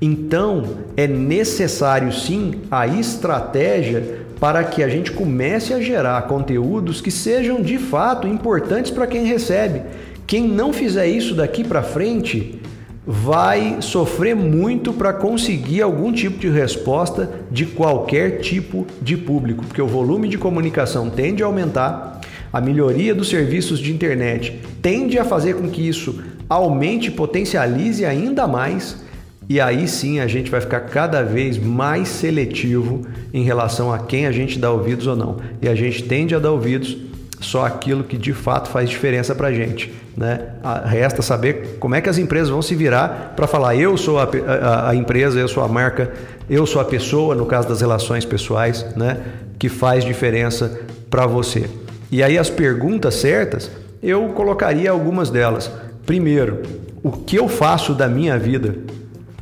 Então, 0.00 0.64
é 0.96 1.06
necessário 1.06 2.12
sim 2.12 2.62
a 2.70 2.86
estratégia 2.86 4.22
para 4.42 4.64
que 4.64 4.82
a 4.82 4.88
gente 4.88 5.12
comece 5.12 5.72
a 5.72 5.80
gerar 5.80 6.20
conteúdos 6.22 7.00
que 7.00 7.12
sejam 7.12 7.62
de 7.62 7.78
fato 7.78 8.26
importantes 8.26 8.90
para 8.90 9.06
quem 9.06 9.24
recebe. 9.24 9.82
Quem 10.26 10.48
não 10.48 10.72
fizer 10.72 11.06
isso 11.06 11.32
daqui 11.32 11.62
para 11.62 11.80
frente 11.80 12.60
vai 13.06 13.76
sofrer 13.78 14.34
muito 14.34 14.92
para 14.92 15.12
conseguir 15.12 15.80
algum 15.80 16.12
tipo 16.12 16.40
de 16.40 16.48
resposta 16.48 17.30
de 17.52 17.66
qualquer 17.66 18.40
tipo 18.40 18.84
de 19.00 19.16
público, 19.16 19.64
porque 19.64 19.80
o 19.80 19.86
volume 19.86 20.26
de 20.26 20.36
comunicação 20.36 21.08
tende 21.08 21.44
a 21.44 21.46
aumentar, 21.46 22.20
a 22.52 22.60
melhoria 22.60 23.14
dos 23.14 23.28
serviços 23.28 23.78
de 23.78 23.92
internet 23.92 24.60
tende 24.82 25.20
a 25.20 25.24
fazer 25.24 25.54
com 25.54 25.70
que 25.70 25.86
isso 25.86 26.20
aumente 26.48 27.12
potencialize 27.12 28.04
ainda 28.04 28.48
mais 28.48 29.04
e 29.48 29.60
aí 29.60 29.88
sim 29.88 30.20
a 30.20 30.26
gente 30.26 30.50
vai 30.50 30.60
ficar 30.60 30.80
cada 30.80 31.22
vez 31.22 31.58
mais 31.58 32.08
seletivo 32.08 33.02
em 33.32 33.42
relação 33.42 33.92
a 33.92 33.98
quem 33.98 34.26
a 34.26 34.32
gente 34.32 34.58
dá 34.58 34.70
ouvidos 34.70 35.06
ou 35.06 35.16
não. 35.16 35.36
E 35.60 35.68
a 35.68 35.74
gente 35.74 36.04
tende 36.04 36.34
a 36.34 36.38
dar 36.38 36.52
ouvidos 36.52 36.96
só 37.40 37.66
aquilo 37.66 38.04
que 38.04 38.16
de 38.16 38.32
fato 38.32 38.70
faz 38.70 38.88
diferença 38.88 39.34
para 39.34 39.48
a 39.48 39.52
gente. 39.52 39.92
Né? 40.16 40.40
Resta 40.84 41.22
saber 41.22 41.76
como 41.80 41.94
é 41.94 42.00
que 42.00 42.08
as 42.08 42.18
empresas 42.18 42.48
vão 42.48 42.62
se 42.62 42.74
virar 42.74 43.32
para 43.34 43.46
falar 43.46 43.74
eu 43.74 43.96
sou 43.96 44.18
a, 44.18 44.28
a, 44.46 44.90
a, 44.90 44.94
empresa, 44.94 45.38
eu 45.38 45.48
sou 45.48 45.62
a 45.62 45.68
marca, 45.68 46.12
eu 46.48 46.64
sou 46.66 46.80
a 46.80 46.84
pessoa, 46.84 47.34
no 47.34 47.46
caso 47.46 47.68
das 47.68 47.80
relações 47.80 48.24
pessoais, 48.24 48.86
né? 48.96 49.18
que 49.58 49.68
faz 49.68 50.04
diferença 50.04 50.80
para 51.10 51.26
você. 51.26 51.68
E 52.10 52.22
aí 52.22 52.38
as 52.38 52.50
perguntas 52.50 53.14
certas, 53.16 53.70
eu 54.02 54.28
colocaria 54.28 54.90
algumas 54.90 55.30
delas. 55.30 55.70
Primeiro, 56.04 56.62
o 57.02 57.10
que 57.10 57.36
eu 57.36 57.48
faço 57.48 57.94
da 57.94 58.08
minha 58.08 58.38
vida 58.38 58.76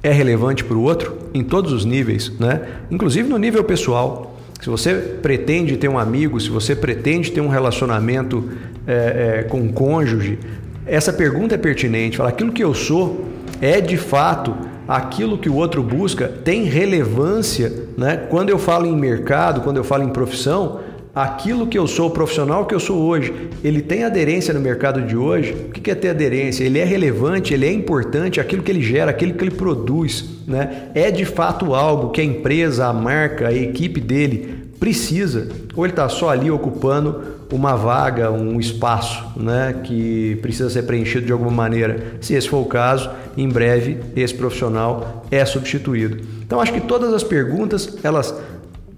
é 0.02 0.10
relevante 0.10 0.64
para 0.64 0.76
o 0.76 0.82
outro 0.82 1.16
em 1.34 1.42
todos 1.42 1.72
os 1.72 1.84
níveis, 1.84 2.32
né? 2.38 2.62
Inclusive 2.90 3.28
no 3.28 3.38
nível 3.38 3.62
pessoal. 3.64 4.36
Se 4.60 4.68
você 4.68 4.94
pretende 4.94 5.76
ter 5.76 5.88
um 5.88 5.98
amigo, 5.98 6.38
se 6.38 6.50
você 6.50 6.76
pretende 6.76 7.32
ter 7.32 7.40
um 7.40 7.48
relacionamento 7.48 8.50
é, 8.86 9.40
é, 9.40 9.42
com 9.44 9.58
um 9.58 9.72
cônjuge, 9.72 10.38
essa 10.86 11.12
pergunta 11.12 11.54
é 11.54 11.58
pertinente. 11.58 12.16
Fala, 12.16 12.28
aquilo 12.28 12.52
que 12.52 12.62
eu 12.62 12.74
sou 12.74 13.26
é 13.60 13.80
de 13.80 13.96
fato 13.96 14.54
aquilo 14.86 15.38
que 15.38 15.48
o 15.48 15.54
outro 15.54 15.82
busca? 15.82 16.28
Tem 16.28 16.64
relevância, 16.64 17.72
né? 17.96 18.16
Quando 18.28 18.50
eu 18.50 18.58
falo 18.58 18.86
em 18.86 18.96
mercado, 18.96 19.60
quando 19.60 19.76
eu 19.76 19.84
falo 19.84 20.02
em 20.02 20.10
profissão, 20.10 20.80
aquilo 21.14 21.66
que 21.66 21.78
eu 21.78 21.86
sou, 21.86 22.08
o 22.08 22.10
profissional 22.10 22.66
que 22.66 22.74
eu 22.74 22.80
sou 22.80 23.02
hoje, 23.02 23.50
ele 23.62 23.82
tem 23.82 24.04
aderência 24.04 24.54
no 24.54 24.60
mercado 24.60 25.02
de 25.02 25.16
hoje? 25.16 25.52
O 25.52 25.70
que 25.70 25.90
é 25.90 25.94
ter 25.94 26.10
aderência? 26.10 26.64
Ele 26.64 26.78
é 26.78 26.84
relevante, 26.84 27.52
ele 27.52 27.66
é 27.66 27.72
importante, 27.72 28.40
aquilo 28.40 28.62
que 28.62 28.70
ele 28.70 28.82
gera, 28.82 29.10
aquilo 29.10 29.34
que 29.34 29.44
ele 29.44 29.50
produz, 29.50 30.24
né? 30.46 30.88
É 30.94 31.10
de 31.10 31.24
fato 31.24 31.74
algo 31.74 32.10
que 32.10 32.20
a 32.20 32.24
empresa, 32.24 32.86
a 32.86 32.92
marca, 32.92 33.48
a 33.48 33.54
equipe 33.54 34.00
dele 34.00 34.60
precisa, 34.80 35.48
ou 35.76 35.84
ele 35.84 35.92
está 35.92 36.08
só 36.08 36.30
ali 36.30 36.50
ocupando 36.50 37.38
uma 37.52 37.76
vaga, 37.76 38.30
um 38.30 38.58
espaço, 38.58 39.24
né, 39.36 39.80
que 39.84 40.38
precisa 40.40 40.70
ser 40.70 40.84
preenchido 40.84 41.26
de 41.26 41.32
alguma 41.32 41.50
maneira. 41.50 42.14
Se 42.20 42.34
esse 42.34 42.48
for 42.48 42.58
o 42.58 42.64
caso, 42.64 43.10
em 43.36 43.48
breve 43.48 43.98
esse 44.16 44.34
profissional 44.34 45.26
é 45.30 45.44
substituído. 45.44 46.24
Então 46.42 46.60
acho 46.60 46.72
que 46.72 46.80
todas 46.80 47.12
as 47.12 47.22
perguntas 47.22 47.98
elas 48.02 48.34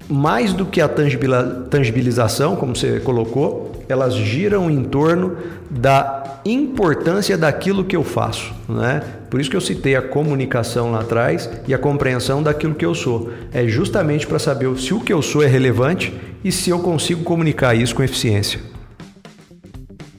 mais 0.08 0.52
do 0.52 0.66
que 0.66 0.80
a 0.80 0.88
tangibilização, 0.88 2.56
como 2.56 2.76
você 2.76 3.00
colocou, 3.00 3.84
elas 3.88 4.14
giram 4.14 4.70
em 4.70 4.84
torno 4.84 5.36
da 5.70 6.40
importância 6.44 7.38
daquilo 7.38 7.84
que 7.84 7.96
eu 7.96 8.02
faço. 8.02 8.52
Né? 8.68 9.00
Por 9.30 9.40
isso 9.40 9.50
que 9.50 9.56
eu 9.56 9.60
citei 9.60 9.96
a 9.96 10.02
comunicação 10.02 10.90
lá 10.90 11.00
atrás 11.00 11.48
e 11.66 11.74
a 11.74 11.78
compreensão 11.78 12.42
daquilo 12.42 12.74
que 12.74 12.84
eu 12.84 12.94
sou. 12.94 13.32
É 13.52 13.66
justamente 13.66 14.26
para 14.26 14.38
saber 14.38 14.76
se 14.78 14.92
o 14.92 15.00
que 15.00 15.12
eu 15.12 15.22
sou 15.22 15.42
é 15.42 15.46
relevante 15.46 16.12
e 16.44 16.50
se 16.50 16.70
eu 16.70 16.80
consigo 16.80 17.22
comunicar 17.22 17.74
isso 17.74 17.94
com 17.94 18.02
eficiência. 18.02 18.60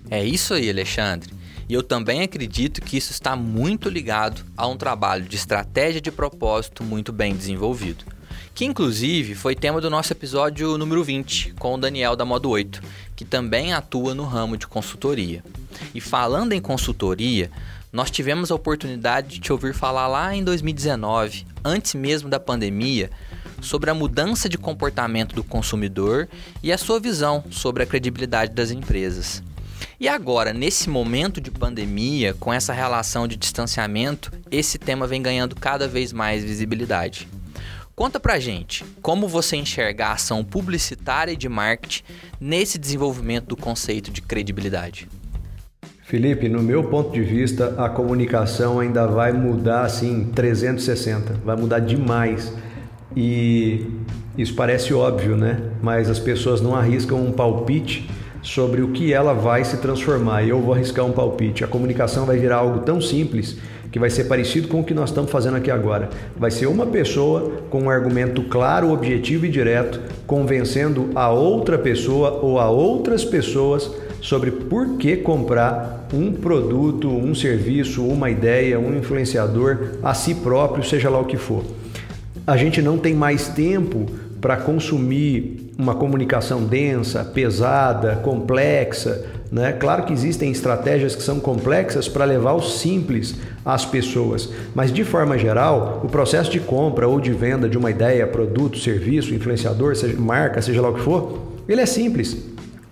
É 0.10 0.24
isso 0.24 0.54
aí, 0.54 0.70
Alexandre. 0.70 1.34
E 1.68 1.74
eu 1.74 1.82
também 1.82 2.22
acredito 2.22 2.82
que 2.82 2.98
isso 2.98 3.12
está 3.12 3.36
muito 3.36 3.90
ligado 3.90 4.44
a 4.56 4.68
um 4.68 4.78
trabalho 4.78 5.24
de 5.24 5.36
estratégia 5.36 6.02
de 6.02 6.12
propósito 6.12 6.84
muito 6.84 7.12
bem 7.12 7.36
desenvolvido 7.36 8.06
que 8.54 8.66
inclusive 8.66 9.34
foi 9.34 9.56
tema 9.56 9.82
do 9.82 9.90
nosso 9.90 10.14
episódio 10.14 10.78
número 10.78 11.04
20 11.04 11.54
com 11.58 11.74
o 11.74 11.78
Daniel 11.78 12.16
da 12.16 12.24
Modo 12.24 12.50
8, 12.50 12.82
que 13.16 13.26
também 13.26 13.74
atua 13.74 14.14
no 14.14 14.26
ramo 14.26 14.56
de 14.56 14.68
consultoria. 14.68 15.44
E 15.94 16.00
falando 16.00 16.54
em 16.54 16.62
consultoria, 16.62 17.50
nós 17.92 18.12
tivemos 18.12 18.52
a 18.52 18.56
oportunidade 18.56 19.28
de 19.28 19.40
te 19.40 19.52
ouvir 19.52 19.74
falar 19.74 20.08
lá 20.08 20.36
em 20.36 20.44
2019, 20.44 21.48
antes 21.66 21.96
mesmo 21.96 22.30
da 22.30 22.40
pandemia, 22.40 23.10
sobre 23.60 23.90
a 23.90 23.94
mudança 23.94 24.48
de 24.48 24.58
comportamento 24.58 25.34
do 25.34 25.44
consumidor 25.44 26.28
e 26.62 26.72
a 26.72 26.78
sua 26.78 27.00
visão 27.00 27.44
sobre 27.50 27.82
a 27.82 27.86
credibilidade 27.88 28.54
das 28.54 28.70
empresas. 28.70 29.42
E 30.00 30.08
agora, 30.08 30.54
nesse 30.54 30.90
momento 30.90 31.42
de 31.42 31.50
pandemia, 31.50 32.36
com 32.40 32.54
essa 32.54 32.74
relação 32.74 33.28
de 33.28 33.36
distanciamento, 33.36 34.32
esse 34.52 34.78
tema 34.78 35.08
vem 35.08 35.22
ganhando 35.22 35.56
cada 35.56 35.88
vez 35.88 36.14
mais 36.14 36.44
visibilidade. 36.44 37.28
Conta 37.96 38.20
pra 38.20 38.40
gente 38.40 38.84
como 39.04 39.28
você 39.28 39.56
enxerga 39.56 40.08
a 40.08 40.14
ação 40.14 40.44
publicitária 40.44 41.32
e 41.32 41.38
de 41.38 41.48
marketing 41.48 42.04
nesse 42.42 42.80
desenvolvimento 42.80 43.46
do 43.46 43.56
conceito 43.56 44.10
de 44.10 44.20
credibilidade. 44.20 45.08
Felipe, 46.02 46.50
no 46.50 46.62
meu 46.62 46.86
ponto 46.86 47.12
de 47.12 47.22
vista, 47.22 47.76
a 47.78 47.88
comunicação 47.90 48.80
ainda 48.80 49.06
vai 49.06 49.32
mudar 49.32 49.86
assim 49.86 50.32
360, 50.34 51.36
vai 51.46 51.56
mudar 51.56 51.80
demais. 51.80 52.52
E 53.16 53.86
isso 54.36 54.56
parece 54.56 54.92
óbvio, 54.92 55.38
né? 55.38 55.62
Mas 55.80 56.10
as 56.10 56.20
pessoas 56.20 56.62
não 56.62 56.76
arriscam 56.76 57.24
um 57.24 57.32
palpite 57.32 58.10
sobre 58.42 58.82
o 58.82 58.92
que 58.92 59.14
ela 59.14 59.34
vai 59.34 59.64
se 59.64 59.78
transformar. 59.78 60.44
Eu 60.44 60.60
vou 60.60 60.74
arriscar 60.74 61.06
um 61.06 61.12
palpite. 61.12 61.64
A 61.64 61.68
comunicação 61.68 62.26
vai 62.26 62.38
virar 62.38 62.58
algo 62.58 62.80
tão 62.80 63.00
simples 63.00 63.58
que 63.94 64.00
vai 64.00 64.10
ser 64.10 64.24
parecido 64.24 64.68
com 64.68 64.80
o 64.80 64.84
que 64.84 64.92
nós 64.92 65.12
estamos 65.12 65.30
fazendo 65.30 65.56
aqui 65.56 65.70
agora. 65.70 66.10
Vai 66.36 66.50
ser 66.50 66.66
uma 66.66 66.84
pessoa 66.84 67.62
com 67.70 67.84
um 67.84 67.90
argumento 67.92 68.42
claro, 68.42 68.92
objetivo 68.92 69.46
e 69.46 69.50
direto, 69.50 70.02
convencendo 70.26 71.12
a 71.14 71.30
outra 71.30 71.78
pessoa 71.78 72.40
ou 72.42 72.60
a 72.60 72.68
outras 72.68 73.24
pessoas 73.24 73.92
sobre 74.20 74.50
por 74.50 74.98
que 74.98 75.18
comprar 75.18 76.08
um 76.12 76.34
produto, 76.34 77.08
um 77.08 77.36
serviço, 77.36 78.04
uma 78.04 78.32
ideia, 78.32 78.80
um 78.80 78.98
influenciador 78.98 79.92
a 80.02 80.16
si 80.16 80.34
próprio, 80.34 80.84
seja 80.84 81.08
lá 81.08 81.20
o 81.20 81.26
que 81.26 81.38
for. 81.38 81.64
A 82.48 82.58
gente 82.58 82.82
não 82.82 82.98
tem 82.98 83.14
mais 83.14 83.48
tempo 83.50 84.08
para 84.42 84.58
consumir 84.58 85.72
uma 85.78 85.94
comunicação 85.94 86.64
densa, 86.64 87.24
pesada, 87.24 88.16
complexa, 88.24 89.24
né? 89.54 89.72
Claro 89.72 90.04
que 90.04 90.12
existem 90.12 90.52
estratégias 90.52 91.16
que 91.16 91.22
são 91.22 91.40
complexas 91.40 92.10
para 92.10 92.26
levar 92.26 92.54
o 92.54 92.62
simples 92.62 93.36
às 93.64 93.86
pessoas, 93.86 94.50
mas 94.74 94.92
de 94.92 95.04
forma 95.04 95.38
geral, 95.38 96.02
o 96.04 96.08
processo 96.08 96.50
de 96.50 96.60
compra 96.60 97.08
ou 97.08 97.20
de 97.20 97.32
venda 97.32 97.70
de 97.70 97.78
uma 97.78 97.92
ideia, 97.92 98.26
produto, 98.26 98.80
serviço, 98.80 99.32
influenciador, 99.32 99.96
seja 99.96 100.20
marca, 100.20 100.60
seja 100.60 100.82
lá 100.82 100.90
o 100.90 100.96
que 100.96 101.02
for, 101.02 101.40
ele 101.70 101.82
é 101.82 101.86
simples. 101.86 102.36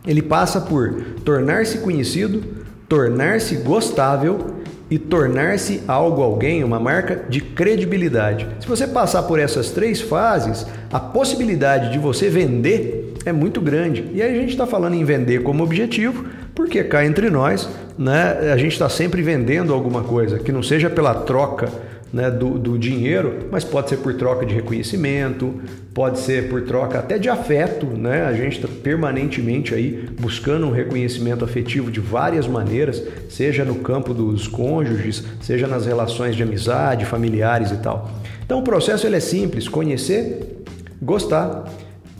Ele 0.06 0.22
passa 0.22 0.62
por 0.62 1.02
tornar-se 1.26 1.80
conhecido, 1.80 2.44
tornar-se 2.88 3.56
gostável 3.56 4.58
e 4.88 5.00
tornar-se 5.00 5.82
algo, 5.88 6.22
alguém, 6.22 6.64
uma 6.64 6.80
marca 6.80 7.24
de 7.28 7.42
credibilidade. 7.42 8.48
Se 8.60 8.68
você 8.68 8.86
passar 8.86 9.24
por 9.24 9.40
essas 9.40 9.72
três 9.72 10.00
fases, 10.00 10.68
a 10.94 11.00
possibilidade 11.00 11.92
de 11.92 11.98
você 11.98 12.30
vender 12.30 13.16
é 13.26 13.32
muito 13.32 13.62
grande. 13.62 14.10
E 14.14 14.22
aí 14.22 14.32
a 14.32 14.40
gente 14.40 14.52
está 14.52 14.68
falando 14.68 14.96
em 14.96 15.04
vender 15.04 15.44
como 15.44 15.64
objetivo, 15.64 16.26
porque 16.62 16.84
cá 16.84 17.04
entre 17.04 17.28
nós, 17.32 17.68
né, 17.98 18.52
a 18.54 18.56
gente 18.56 18.74
está 18.74 18.88
sempre 18.88 19.24
vendendo 19.24 19.74
alguma 19.74 20.04
coisa, 20.04 20.38
que 20.38 20.52
não 20.52 20.62
seja 20.62 20.92
pela 20.92 21.12
troca 21.12 21.70
né, 22.14 22.30
do, 22.30 22.60
do, 22.60 22.78
dinheiro, 22.78 23.48
mas 23.52 23.64
pode 23.64 23.90
ser 23.90 23.98
por 23.98 24.14
troca 24.14 24.46
de 24.46 24.54
reconhecimento, 24.54 25.60
pode 25.92 26.20
ser 26.20 26.50
por 26.50 26.62
troca 26.62 27.00
até 27.00 27.18
de 27.18 27.30
afeto, 27.30 27.88
né? 27.88 28.26
A 28.26 28.34
gente 28.34 28.58
está 28.58 28.68
permanentemente 28.84 29.74
aí 29.74 30.08
buscando 30.20 30.68
um 30.68 30.72
reconhecimento 30.72 31.44
afetivo 31.44 31.90
de 31.90 32.00
várias 32.00 32.46
maneiras, 32.48 33.02
seja 33.28 33.66
no 33.66 33.76
campo 33.76 34.14
dos 34.14 34.48
cônjuges, 34.48 35.24
seja 35.42 35.66
nas 35.66 35.88
relações 35.88 36.36
de 36.36 36.44
amizade, 36.44 37.06
familiares 37.06 37.72
e 37.72 37.78
tal. 37.78 38.12
Então 38.46 38.60
o 38.60 38.64
processo 38.64 39.08
ele 39.08 39.16
é 39.16 39.22
simples: 39.22 39.68
conhecer, 39.68 40.64
gostar 41.02 41.66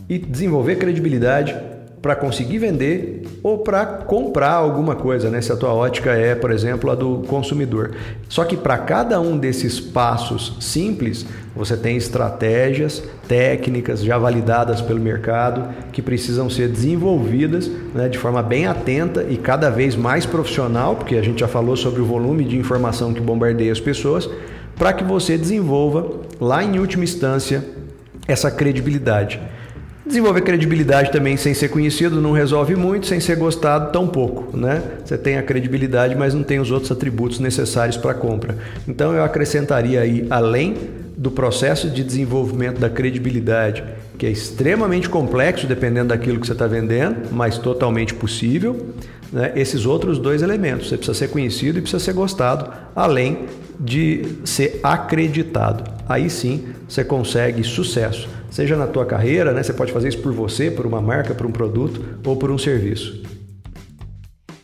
e 0.08 0.18
desenvolver 0.18 0.76
credibilidade 0.76 1.54
para 2.02 2.16
conseguir 2.16 2.58
vender 2.58 3.22
ou 3.44 3.58
para 3.58 3.86
comprar 3.86 4.54
alguma 4.54 4.96
coisa, 4.96 5.30
né? 5.30 5.40
Se 5.40 5.52
a 5.52 5.56
tua 5.56 5.72
ótica 5.72 6.10
é, 6.10 6.34
por 6.34 6.50
exemplo, 6.50 6.90
a 6.90 6.96
do 6.96 7.22
consumidor. 7.28 7.92
Só 8.28 8.44
que 8.44 8.56
para 8.56 8.76
cada 8.76 9.20
um 9.20 9.38
desses 9.38 9.78
passos 9.78 10.56
simples, 10.58 11.24
você 11.54 11.76
tem 11.76 11.96
estratégias, 11.96 13.04
técnicas 13.28 14.02
já 14.02 14.18
validadas 14.18 14.80
pelo 14.80 14.98
mercado 14.98 15.72
que 15.92 16.02
precisam 16.02 16.50
ser 16.50 16.68
desenvolvidas 16.68 17.70
né, 17.94 18.08
de 18.08 18.18
forma 18.18 18.42
bem 18.42 18.66
atenta 18.66 19.24
e 19.28 19.36
cada 19.36 19.70
vez 19.70 19.94
mais 19.94 20.26
profissional, 20.26 20.96
porque 20.96 21.14
a 21.14 21.22
gente 21.22 21.38
já 21.40 21.48
falou 21.48 21.76
sobre 21.76 22.02
o 22.02 22.04
volume 22.04 22.44
de 22.44 22.56
informação 22.56 23.14
que 23.14 23.20
bombardeia 23.20 23.70
as 23.70 23.80
pessoas, 23.80 24.28
para 24.76 24.92
que 24.92 25.04
você 25.04 25.38
desenvolva 25.38 26.10
lá 26.40 26.64
em 26.64 26.80
última 26.80 27.04
instância 27.04 27.64
essa 28.26 28.50
credibilidade. 28.50 29.40
Desenvolver 30.04 30.40
credibilidade 30.40 31.12
também 31.12 31.36
sem 31.36 31.54
ser 31.54 31.68
conhecido 31.68 32.20
não 32.20 32.32
resolve 32.32 32.74
muito, 32.74 33.06
sem 33.06 33.20
ser 33.20 33.36
gostado 33.36 33.92
tão 33.92 34.08
pouco, 34.08 34.56
né? 34.56 34.82
Você 35.04 35.16
tem 35.16 35.38
a 35.38 35.42
credibilidade, 35.42 36.16
mas 36.16 36.34
não 36.34 36.42
tem 36.42 36.58
os 36.58 36.72
outros 36.72 36.90
atributos 36.90 37.38
necessários 37.38 37.96
para 37.96 38.10
a 38.10 38.14
compra. 38.14 38.58
Então 38.88 39.12
eu 39.12 39.22
acrescentaria 39.22 40.00
aí, 40.00 40.26
além 40.28 40.76
do 41.16 41.30
processo 41.30 41.88
de 41.88 42.02
desenvolvimento 42.02 42.80
da 42.80 42.90
credibilidade, 42.90 43.84
que 44.18 44.26
é 44.26 44.30
extremamente 44.30 45.08
complexo 45.08 45.68
dependendo 45.68 46.08
daquilo 46.08 46.40
que 46.40 46.46
você 46.46 46.52
está 46.52 46.66
vendendo, 46.66 47.28
mas 47.30 47.56
totalmente 47.56 48.12
possível, 48.12 48.88
né? 49.32 49.52
esses 49.54 49.86
outros 49.86 50.18
dois 50.18 50.42
elementos. 50.42 50.88
Você 50.88 50.96
precisa 50.96 51.16
ser 51.16 51.28
conhecido 51.28 51.78
e 51.78 51.82
precisa 51.82 52.02
ser 52.02 52.12
gostado, 52.12 52.70
além 52.94 53.46
de 53.78 54.26
ser 54.44 54.80
acreditado. 54.82 55.88
Aí 56.12 56.28
sim 56.28 56.74
você 56.88 57.02
consegue 57.02 57.64
sucesso 57.64 58.28
seja 58.52 58.76
na 58.76 58.86
tua 58.86 59.06
carreira, 59.06 59.52
né? 59.52 59.62
Você 59.62 59.72
pode 59.72 59.92
fazer 59.92 60.10
isso 60.10 60.18
por 60.18 60.32
você, 60.32 60.70
por 60.70 60.86
uma 60.86 61.00
marca, 61.00 61.34
por 61.34 61.46
um 61.46 61.50
produto 61.50 62.20
ou 62.24 62.36
por 62.36 62.50
um 62.50 62.58
serviço. 62.58 63.22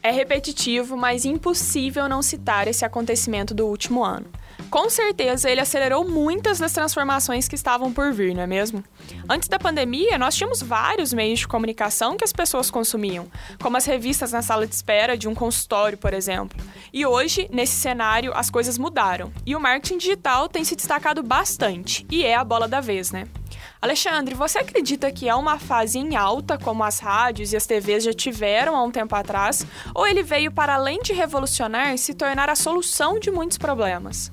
É 0.03 0.11
repetitivo, 0.11 0.97
mas 0.97 1.25
impossível 1.25 2.09
não 2.09 2.23
citar 2.23 2.69
esse 2.69 2.85
acontecimento 2.85 3.55
do 3.55 3.67
último 3.67 4.05
ano. 4.05 4.27
Com 4.71 4.91
certeza, 4.91 5.51
ele 5.51 5.63
acelerou 5.63 6.07
muitas 6.07 6.59
das 6.59 6.73
transformações 6.73 7.49
que 7.49 7.55
estavam 7.55 7.91
por 7.91 8.13
vir, 8.13 8.35
não 8.35 8.43
é 8.43 8.47
mesmo? 8.47 8.85
Antes 9.27 9.49
da 9.49 9.59
pandemia, 9.59 10.19
nós 10.19 10.37
tínhamos 10.37 10.63
vários 10.63 11.11
meios 11.11 11.41
de 11.41 11.49
comunicação 11.49 12.19
que 12.19 12.25
as 12.25 12.35
pessoas 12.35 12.71
consumiam, 12.71 13.27
como 13.63 13.79
as 13.79 13.87
revistas 13.87 14.33
na 14.33 14.43
sala 14.43 14.67
de 14.67 14.75
espera 14.75 15.17
de 15.17 15.27
um 15.27 15.35
consultório, 15.35 15.97
por 15.97 16.13
exemplo. 16.13 16.59
E 16.93 17.07
hoje, 17.07 17.49
nesse 17.51 17.77
cenário, 17.77 18.33
as 18.35 18.51
coisas 18.51 18.77
mudaram 18.77 19.33
e 19.47 19.57
o 19.57 19.61
marketing 19.61 19.97
digital 19.97 20.51
tem 20.51 20.63
se 20.65 20.77
destacado 20.77 21.23
bastante 21.23 22.07
e 22.11 22.23
é 22.25 22.35
a 22.35 22.45
bola 22.45 22.69
da 22.69 22.81
vez, 22.81 23.11
né? 23.11 23.27
Alexandre, 23.81 24.35
você 24.35 24.59
acredita 24.59 25.11
que 25.11 25.29
é 25.29 25.35
uma 25.35 25.59
fase 25.59 25.99
em 25.99 26.15
alta, 26.15 26.59
como 26.59 26.85
as 26.85 26.99
rádios 26.99 27.53
e 27.53 27.57
as 27.57 27.67
TVs 27.67 28.05
já 28.05 28.13
tiveram 28.13 28.77
há 28.77 28.83
um 28.83 28.91
tempo 28.91 29.15
atrás, 29.15 29.65
ou 29.95 30.07
ele 30.07 30.23
veio 30.23 30.53
para 30.53 30.75
além 30.75 31.01
de 31.01 31.15
revolucionar, 31.15 31.97
se 31.97 32.13
tornar 32.13 32.51
a 32.51 32.57
solução 32.57 33.19
de 33.19 33.31
muitos 33.31 33.57
problemas? 33.57 34.31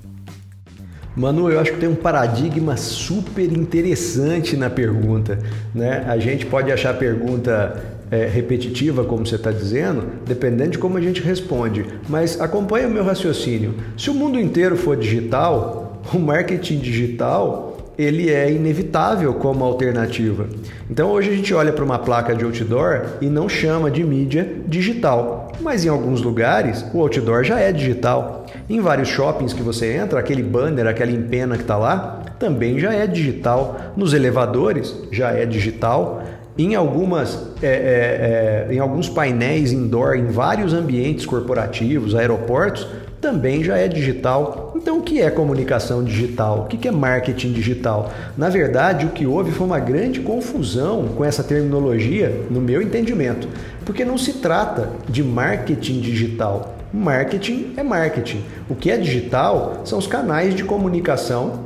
Manu, 1.16 1.50
eu 1.50 1.60
acho 1.60 1.72
que 1.72 1.80
tem 1.80 1.88
um 1.88 1.96
paradigma 1.96 2.76
super 2.76 3.52
interessante 3.52 4.58
na 4.58 4.70
pergunta. 4.70 5.40
Né? 5.74 6.04
A 6.08 6.18
gente 6.18 6.46
pode 6.46 6.72
achar 6.72 6.92
a 6.92 6.94
pergunta 6.94 7.82
é, 8.12 8.26
repetitiva, 8.26 9.04
como 9.04 9.26
você 9.26 9.36
está 9.36 9.52
dizendo, 9.52 10.04
dependendo 10.26 10.72
de 10.72 10.78
como 10.78 10.98
a 10.98 11.02
gente 11.02 11.22
responde. 11.22 11.86
Mas 12.10 12.40
acompanha 12.42 12.88
o 12.88 12.92
meu 12.92 13.04
raciocínio. 13.04 13.76
Se 13.98 14.10
o 14.10 14.14
mundo 14.14 14.40
inteiro 14.40 14.76
for 14.76 14.98
digital, 14.98 16.02
o 16.14 16.20
marketing 16.20 16.80
digital 16.80 17.76
ele 17.98 18.30
é 18.30 18.52
inevitável 18.52 19.34
como 19.36 19.64
alternativa. 19.64 20.48
Então 20.90 21.12
hoje 21.12 21.30
a 21.30 21.36
gente 21.36 21.54
olha 21.54 21.72
para 21.72 21.84
uma 21.84 21.98
placa 21.98 22.36
de 22.36 22.44
outdoor 22.44 23.06
e 23.22 23.28
não 23.28 23.48
chama 23.48 23.90
de 23.90 24.04
mídia 24.04 24.48
digital, 24.68 25.52
mas 25.62 25.86
em 25.86 25.90
alguns 25.90 26.22
lugares 26.22 26.86
o 26.94 27.00
outdoor 27.00 27.44
já 27.46 27.60
é 27.60 27.72
digital. 27.72 28.45
Em 28.68 28.82
vários 28.82 29.10
shoppings 29.10 29.54
que 29.54 29.62
você 29.62 29.94
entra, 29.94 30.20
aquele 30.20 30.42
banner, 30.42 30.88
aquela 30.88 31.12
empena 31.12 31.56
que 31.56 31.62
está 31.62 31.78
lá, 31.78 32.24
também 32.40 32.80
já 32.80 32.92
é 32.92 33.06
digital. 33.06 33.80
Nos 33.96 34.12
elevadores 34.12 34.96
já 35.12 35.32
é 35.32 35.46
digital. 35.46 36.24
Em, 36.58 36.74
algumas, 36.74 37.52
é, 37.62 37.68
é, 37.68 38.68
é, 38.70 38.74
em 38.74 38.80
alguns 38.80 39.08
painéis 39.08 39.72
indoor, 39.72 40.16
em 40.16 40.28
vários 40.28 40.74
ambientes 40.74 41.26
corporativos, 41.26 42.16
aeroportos, 42.16 42.88
também 43.22 43.64
já 43.64 43.78
é 43.78 43.88
digital. 43.88 44.74
Então, 44.76 45.00
o 45.00 45.02
que 45.02 45.22
é 45.22 45.30
comunicação 45.30 46.04
digital? 46.04 46.62
O 46.62 46.66
que 46.66 46.88
é 46.88 46.92
marketing 46.92 47.52
digital? 47.54 48.12
Na 48.38 48.50
verdade, 48.50 49.06
o 49.06 49.10
que 49.10 49.28
houve 49.28 49.52
foi 49.52 49.68
uma 49.68 49.80
grande 49.80 50.22
confusão 50.22 51.08
com 51.16 51.24
essa 51.24 51.44
terminologia, 51.44 52.46
no 52.50 52.62
meu 52.62 52.82
entendimento, 52.82 53.48
porque 53.86 54.06
não 54.06 54.18
se 54.18 54.34
trata 54.34 54.90
de 55.08 55.24
marketing 55.24 56.00
digital. 56.00 56.75
Marketing 56.96 57.74
é 57.76 57.84
marketing. 57.84 58.42
O 58.70 58.76
que 58.76 58.90
é 58.90 58.98
digital 58.98 59.82
são 59.84 60.00
os 60.00 60.08
canais 60.08 60.56
de 60.56 60.64
comunicação 60.64 61.66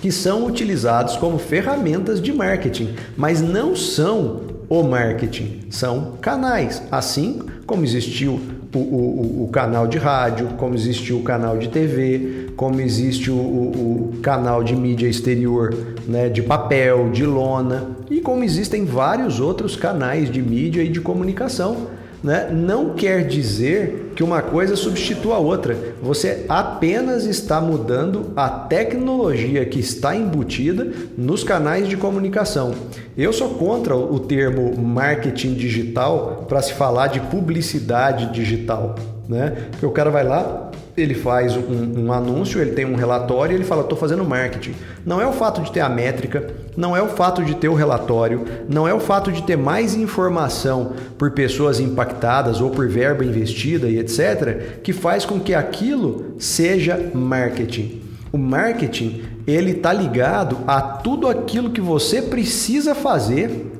que 0.00 0.10
são 0.10 0.46
utilizados 0.46 1.16
como 1.16 1.38
ferramentas 1.38 2.20
de 2.20 2.32
marketing, 2.32 2.94
mas 3.16 3.42
não 3.42 3.76
são 3.76 4.40
o 4.68 4.82
marketing, 4.82 5.66
são 5.70 6.12
canais. 6.20 6.82
Assim 6.90 7.42
como 7.66 7.84
existiu 7.84 8.40
o, 8.74 8.78
o, 8.78 9.44
o, 9.44 9.48
canal 9.48 9.86
de 9.86 9.98
rádio, 9.98 10.48
como 10.56 10.74
existe 10.74 11.12
o 11.12 11.20
canal 11.20 11.58
de 11.58 11.68
TV, 11.68 12.48
como 12.56 12.80
existe 12.80 13.30
o, 13.30 13.34
o, 13.34 14.14
canal 14.22 14.64
de 14.64 14.74
mídia 14.74 15.08
exterior 15.08 15.74
né, 16.08 16.28
de 16.28 16.42
papel, 16.42 17.10
de 17.10 17.24
lona, 17.24 17.90
e 18.10 18.20
como 18.20 18.42
existem 18.44 18.84
vários 18.84 19.40
outros 19.40 19.76
canais 19.76 20.30
de 20.30 20.42
mídia 20.42 20.82
e 20.82 20.88
de 20.88 21.00
comunicação 21.00 21.88
né, 22.22 22.50
não 22.50 22.94
quer 22.94 23.26
dizer 23.26 24.03
que 24.14 24.22
uma 24.22 24.40
coisa 24.42 24.76
substitua 24.76 25.36
a 25.36 25.38
outra. 25.38 25.76
Você 26.02 26.44
apenas 26.48 27.24
está 27.24 27.60
mudando 27.60 28.32
a 28.36 28.48
tecnologia 28.48 29.64
que 29.64 29.80
está 29.80 30.14
embutida 30.14 30.90
nos 31.16 31.42
canais 31.42 31.88
de 31.88 31.96
comunicação. 31.96 32.74
Eu 33.16 33.32
sou 33.32 33.50
contra 33.50 33.96
o 33.96 34.20
termo 34.20 34.76
marketing 34.80 35.54
digital 35.54 36.44
para 36.48 36.62
se 36.62 36.72
falar 36.72 37.08
de 37.08 37.20
publicidade 37.20 38.32
digital, 38.32 38.94
né? 39.28 39.68
Porque 39.70 39.86
o 39.86 39.90
cara 39.90 40.10
vai 40.10 40.24
lá, 40.24 40.70
ele 40.96 41.14
faz 41.14 41.56
um, 41.56 42.04
um, 42.04 42.12
anúncio, 42.12 42.60
ele 42.60 42.72
tem 42.72 42.84
um 42.84 42.94
relatório 42.94 43.54
ele 43.54 43.64
fala: 43.64 43.82
estou 43.82 43.98
fazendo 43.98 44.24
marketing. 44.24 44.74
Não 45.04 45.20
é 45.20 45.26
o 45.26 45.32
fato 45.32 45.60
de 45.60 45.72
ter 45.72 45.80
a 45.80 45.88
métrica, 45.88 46.48
não 46.76 46.96
é 46.96 47.02
o 47.02 47.08
fato 47.08 47.42
de 47.42 47.54
ter 47.56 47.68
o 47.68 47.74
relatório, 47.74 48.44
não 48.68 48.86
é 48.86 48.94
o 48.94 49.00
fato 49.00 49.32
de 49.32 49.42
ter 49.42 49.56
mais 49.56 49.94
informação 49.94 50.92
por 51.18 51.32
pessoas 51.32 51.80
impactadas 51.80 52.60
ou 52.60 52.70
por 52.70 52.88
verba 52.88 53.24
investida 53.24 53.88
e 53.88 53.98
etc., 53.98 54.80
que 54.82 54.92
faz 54.92 55.24
com 55.24 55.40
que 55.40 55.54
aquilo 55.54 56.36
seja 56.38 57.10
marketing. 57.12 58.02
O 58.32 58.38
marketing 58.38 59.22
ele 59.46 59.72
está 59.72 59.92
ligado 59.92 60.58
a 60.66 60.80
tudo 60.80 61.28
aquilo 61.28 61.70
que 61.70 61.80
você 61.80 62.22
precisa 62.22 62.94
fazer 62.94 63.70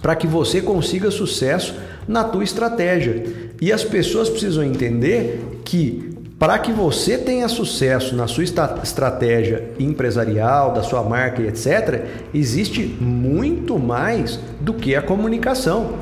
para 0.00 0.16
que 0.16 0.26
você 0.26 0.60
consiga 0.60 1.10
sucesso 1.10 1.74
na 2.08 2.24
tua 2.24 2.42
estratégia. 2.42 3.50
E 3.60 3.72
as 3.72 3.84
pessoas 3.84 4.28
precisam 4.28 4.64
entender 4.64 5.60
que 5.64 6.09
para 6.40 6.58
que 6.58 6.72
você 6.72 7.18
tenha 7.18 7.46
sucesso 7.48 8.16
na 8.16 8.26
sua 8.26 8.44
estratégia 8.44 9.72
empresarial, 9.78 10.72
da 10.72 10.82
sua 10.82 11.02
marca 11.02 11.42
e 11.42 11.48
etc., 11.48 12.02
existe 12.32 12.82
muito 12.82 13.78
mais 13.78 14.40
do 14.58 14.72
que 14.72 14.96
a 14.96 15.02
comunicação. 15.02 15.96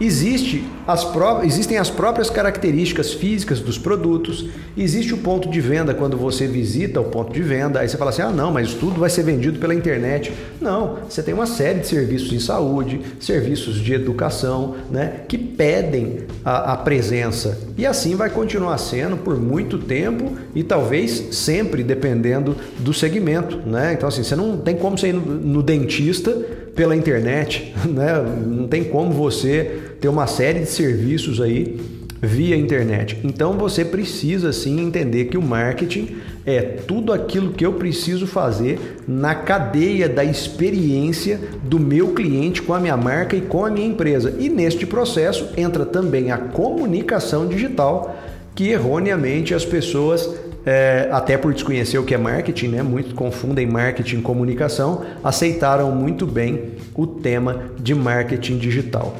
Existe 0.00 0.64
as 0.86 1.06
existem 1.44 1.78
as 1.78 1.88
próprias 1.88 2.28
características 2.28 3.12
físicas 3.12 3.60
dos 3.60 3.78
produtos, 3.78 4.48
existe 4.76 5.14
o 5.14 5.18
ponto 5.18 5.48
de 5.48 5.60
venda 5.60 5.94
quando 5.94 6.16
você 6.16 6.46
visita 6.46 7.00
o 7.00 7.04
ponto 7.04 7.32
de 7.32 7.42
venda, 7.42 7.80
aí 7.80 7.88
você 7.88 7.96
fala 7.96 8.10
assim: 8.10 8.22
ah, 8.22 8.30
não, 8.30 8.50
mas 8.50 8.74
tudo 8.74 8.98
vai 8.98 9.10
ser 9.10 9.22
vendido 9.22 9.58
pela 9.58 9.74
internet. 9.74 10.32
Não, 10.60 10.98
você 11.08 11.22
tem 11.22 11.32
uma 11.32 11.46
série 11.46 11.80
de 11.80 11.86
serviços 11.86 12.32
em 12.32 12.40
saúde, 12.40 13.00
serviços 13.20 13.76
de 13.76 13.92
educação, 13.94 14.76
né, 14.90 15.20
que 15.28 15.38
pedem 15.38 16.24
a, 16.44 16.72
a 16.72 16.76
presença. 16.76 17.58
E 17.76 17.86
assim 17.86 18.16
vai 18.16 18.30
continuar 18.30 18.78
sendo 18.78 19.16
por 19.16 19.38
muito 19.38 19.78
tempo 19.78 20.32
e 20.54 20.62
talvez 20.62 21.28
sempre, 21.32 21.82
dependendo 21.82 22.56
do 22.78 22.92
segmento. 22.92 23.56
Né? 23.58 23.92
Então, 23.92 24.08
assim, 24.08 24.22
você 24.22 24.34
não 24.34 24.56
tem 24.56 24.76
como 24.76 24.98
você 24.98 25.08
ir 25.08 25.12
no, 25.12 25.20
no 25.20 25.62
dentista 25.62 26.61
pela 26.74 26.96
internet, 26.96 27.74
né? 27.86 28.22
não 28.46 28.66
tem 28.66 28.84
como 28.84 29.12
você 29.12 29.94
ter 30.00 30.08
uma 30.08 30.26
série 30.26 30.60
de 30.60 30.66
serviços 30.66 31.40
aí 31.40 31.78
via 32.22 32.56
internet. 32.56 33.18
Então 33.24 33.54
você 33.54 33.84
precisa 33.84 34.52
sim 34.52 34.80
entender 34.80 35.24
que 35.24 35.36
o 35.36 35.42
marketing 35.42 36.18
é 36.46 36.60
tudo 36.60 37.12
aquilo 37.12 37.52
que 37.52 37.66
eu 37.66 37.72
preciso 37.72 38.28
fazer 38.28 39.02
na 39.08 39.34
cadeia 39.34 40.08
da 40.08 40.24
experiência 40.24 41.40
do 41.64 41.80
meu 41.80 42.12
cliente 42.14 42.62
com 42.62 42.72
a 42.74 42.80
minha 42.80 42.96
marca 42.96 43.34
e 43.34 43.40
com 43.40 43.64
a 43.64 43.70
minha 43.70 43.88
empresa. 43.88 44.36
E 44.38 44.48
neste 44.48 44.86
processo 44.86 45.48
entra 45.56 45.84
também 45.84 46.30
a 46.30 46.38
comunicação 46.38 47.48
digital, 47.48 48.16
que 48.54 48.68
erroneamente 48.68 49.52
as 49.52 49.64
pessoas 49.64 50.30
é, 50.64 51.08
até 51.10 51.36
por 51.36 51.52
desconhecer 51.52 51.98
o 51.98 52.04
que 52.04 52.14
é 52.14 52.18
marketing, 52.18 52.68
né? 52.68 52.82
Muitos 52.82 53.12
confundem 53.12 53.66
marketing 53.66 54.18
e 54.18 54.22
comunicação, 54.22 55.02
aceitaram 55.22 55.90
muito 55.92 56.26
bem 56.26 56.72
o 56.94 57.06
tema 57.06 57.64
de 57.78 57.94
marketing 57.94 58.58
digital. 58.58 59.16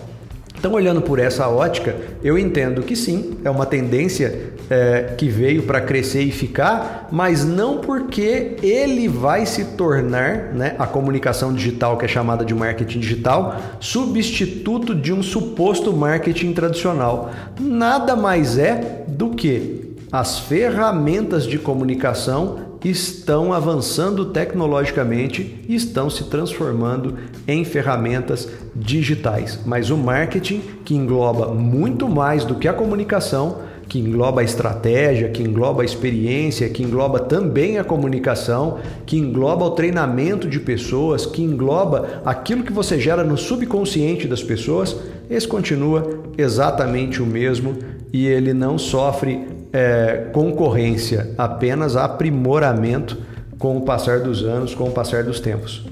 Então, 0.63 0.75
olhando 0.75 1.03
por 1.03 1.19
essa 1.19 1.49
ótica, 1.49 1.97
eu 2.23 2.39
entendo 2.39 2.83
que 2.83 2.95
sim, 2.95 3.37
é 3.45 3.51
uma 3.51 3.67
tendência 3.67 4.53
é, 4.71 5.15
que 5.19 5.29
veio 5.29 5.65
para 5.65 5.81
crescer 5.81 6.23
e 6.23 6.31
ficar, 6.31 7.09
mas 7.11 7.45
não 7.45 7.79
porque 7.79 8.57
ele 8.63 9.09
vai 9.09 9.45
se 9.45 9.65
tornar, 9.77 10.53
né, 10.55 10.77
a 10.79 10.87
comunicação 10.87 11.53
digital, 11.53 11.97
que 11.99 12.05
é 12.05 12.09
chamada 12.09 12.45
de 12.45 12.55
marketing 12.55 13.01
digital, 13.01 13.61
substituto 13.81 14.95
de 14.95 15.13
um 15.13 15.21
suposto 15.21 15.93
marketing 15.93 16.53
tradicional. 16.53 17.33
Nada 17.61 18.15
mais 18.15 18.57
é 18.57 19.03
do 19.09 19.31
que 19.31 19.82
as 20.12 20.38
ferramentas 20.38 21.46
de 21.46 21.59
comunicação 21.59 22.72
estão 22.85 23.51
avançando 23.51 24.27
tecnologicamente 24.27 25.64
e 25.66 25.75
estão 25.75 26.11
se 26.11 26.25
transformando 26.25 27.16
em 27.48 27.64
ferramentas 27.64 28.46
digitais. 28.77 29.59
Mas 29.64 29.88
o 29.88 29.96
marketing, 29.96 30.61
que 30.85 30.94
engloba 30.94 31.55
muito 31.55 32.11
mais 32.11 32.44
do 32.44 32.57
que 32.57 32.68
a 32.68 32.75
comunicação, 32.75 33.61
que 33.88 33.98
engloba 33.98 34.42
a 34.42 34.44
estratégia, 34.44 35.31
que 35.31 35.42
engloba 35.42 35.81
a 35.81 35.85
experiência, 35.85 36.68
que 36.68 36.83
engloba 36.83 37.18
também 37.18 37.79
a 37.79 37.85
comunicação, 37.85 38.81
que 39.07 39.16
engloba 39.16 39.64
o 39.64 39.70
treinamento 39.70 40.46
de 40.46 40.61
pessoas, 40.61 41.25
que 41.25 41.42
engloba 41.42 42.20
aquilo 42.25 42.64
que 42.64 42.72
você 42.72 43.01
gera 43.01 43.25
no 43.25 43.38
subconsciente 43.38 44.29
das 44.29 44.42
pessoas, 44.42 44.94
esse 45.31 45.48
continua 45.48 46.20
exatamente 46.37 47.22
o 47.22 47.27
mesmo 47.27 47.77
e 48.12 48.27
ele 48.27 48.53
não 48.53 48.77
sofre 48.77 49.62
é, 49.73 50.29
concorrência, 50.33 51.35
apenas 51.39 51.97
aprimoramento 51.97 53.23
com 53.59 53.77
o 53.77 53.83
passar 53.83 54.21
dos 54.21 54.43
anos, 54.43 54.75
com 54.75 54.89
o 54.89 54.93
passar 54.93 55.25
dos 55.25 55.41
tempos. 55.41 55.85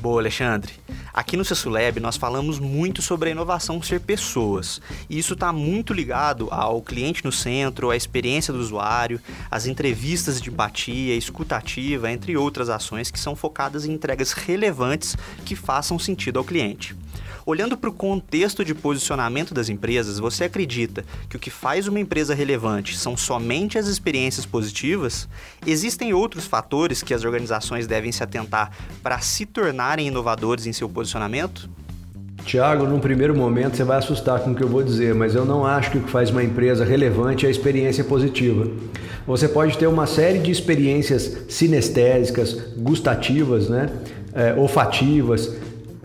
Boa, 0.00 0.20
Alexandre. 0.20 0.72
Aqui 1.12 1.34
no 1.34 1.44
Cesulab 1.44 1.98
nós 1.98 2.18
falamos 2.18 2.58
muito 2.58 3.00
sobre 3.00 3.30
a 3.30 3.32
inovação 3.32 3.80
ser 3.80 4.00
pessoas. 4.00 4.82
E 5.08 5.18
isso 5.18 5.32
está 5.32 5.50
muito 5.50 5.94
ligado 5.94 6.48
ao 6.50 6.82
cliente 6.82 7.24
no 7.24 7.32
centro, 7.32 7.90
à 7.90 7.96
experiência 7.96 8.52
do 8.52 8.60
usuário, 8.60 9.18
às 9.50 9.66
entrevistas 9.66 10.40
de 10.40 10.50
empatia, 10.50 11.14
escutativa, 11.16 12.10
entre 12.10 12.36
outras 12.36 12.68
ações 12.68 13.10
que 13.10 13.18
são 13.18 13.34
focadas 13.34 13.86
em 13.86 13.92
entregas 13.92 14.32
relevantes 14.32 15.16
que 15.44 15.56
façam 15.56 15.98
sentido 15.98 16.38
ao 16.38 16.44
cliente. 16.44 16.94
Olhando 17.48 17.76
para 17.76 17.88
o 17.88 17.92
contexto 17.92 18.64
de 18.64 18.74
posicionamento 18.74 19.54
das 19.54 19.68
empresas, 19.68 20.18
você 20.18 20.42
acredita 20.42 21.04
que 21.28 21.36
o 21.36 21.38
que 21.38 21.48
faz 21.48 21.86
uma 21.86 22.00
empresa 22.00 22.34
relevante 22.34 22.98
são 22.98 23.16
somente 23.16 23.78
as 23.78 23.86
experiências 23.86 24.44
positivas? 24.44 25.28
Existem 25.64 26.12
outros 26.12 26.44
fatores 26.44 27.04
que 27.04 27.14
as 27.14 27.24
organizações 27.24 27.86
devem 27.86 28.10
se 28.10 28.20
atentar 28.20 28.72
para 29.00 29.20
se 29.20 29.46
tornarem 29.46 30.08
inovadores 30.08 30.66
em 30.66 30.72
seu 30.72 30.88
posicionamento? 30.88 31.70
Tiago, 32.44 32.84
num 32.84 32.98
primeiro 32.98 33.36
momento 33.36 33.76
você 33.76 33.84
vai 33.84 33.98
assustar 33.98 34.40
com 34.40 34.50
o 34.50 34.54
que 34.56 34.64
eu 34.64 34.68
vou 34.68 34.82
dizer, 34.82 35.14
mas 35.14 35.36
eu 35.36 35.44
não 35.44 35.64
acho 35.64 35.92
que 35.92 35.98
o 35.98 36.02
que 36.02 36.10
faz 36.10 36.30
uma 36.30 36.42
empresa 36.42 36.84
relevante 36.84 37.46
é 37.46 37.48
a 37.48 37.50
experiência 37.52 38.02
positiva. 38.02 38.68
Você 39.24 39.46
pode 39.46 39.78
ter 39.78 39.86
uma 39.86 40.06
série 40.08 40.40
de 40.40 40.50
experiências 40.50 41.44
sinestésicas, 41.48 42.54
gustativas, 42.76 43.68
né? 43.68 43.88
É, 44.32 44.52
olfativas, 44.52 45.56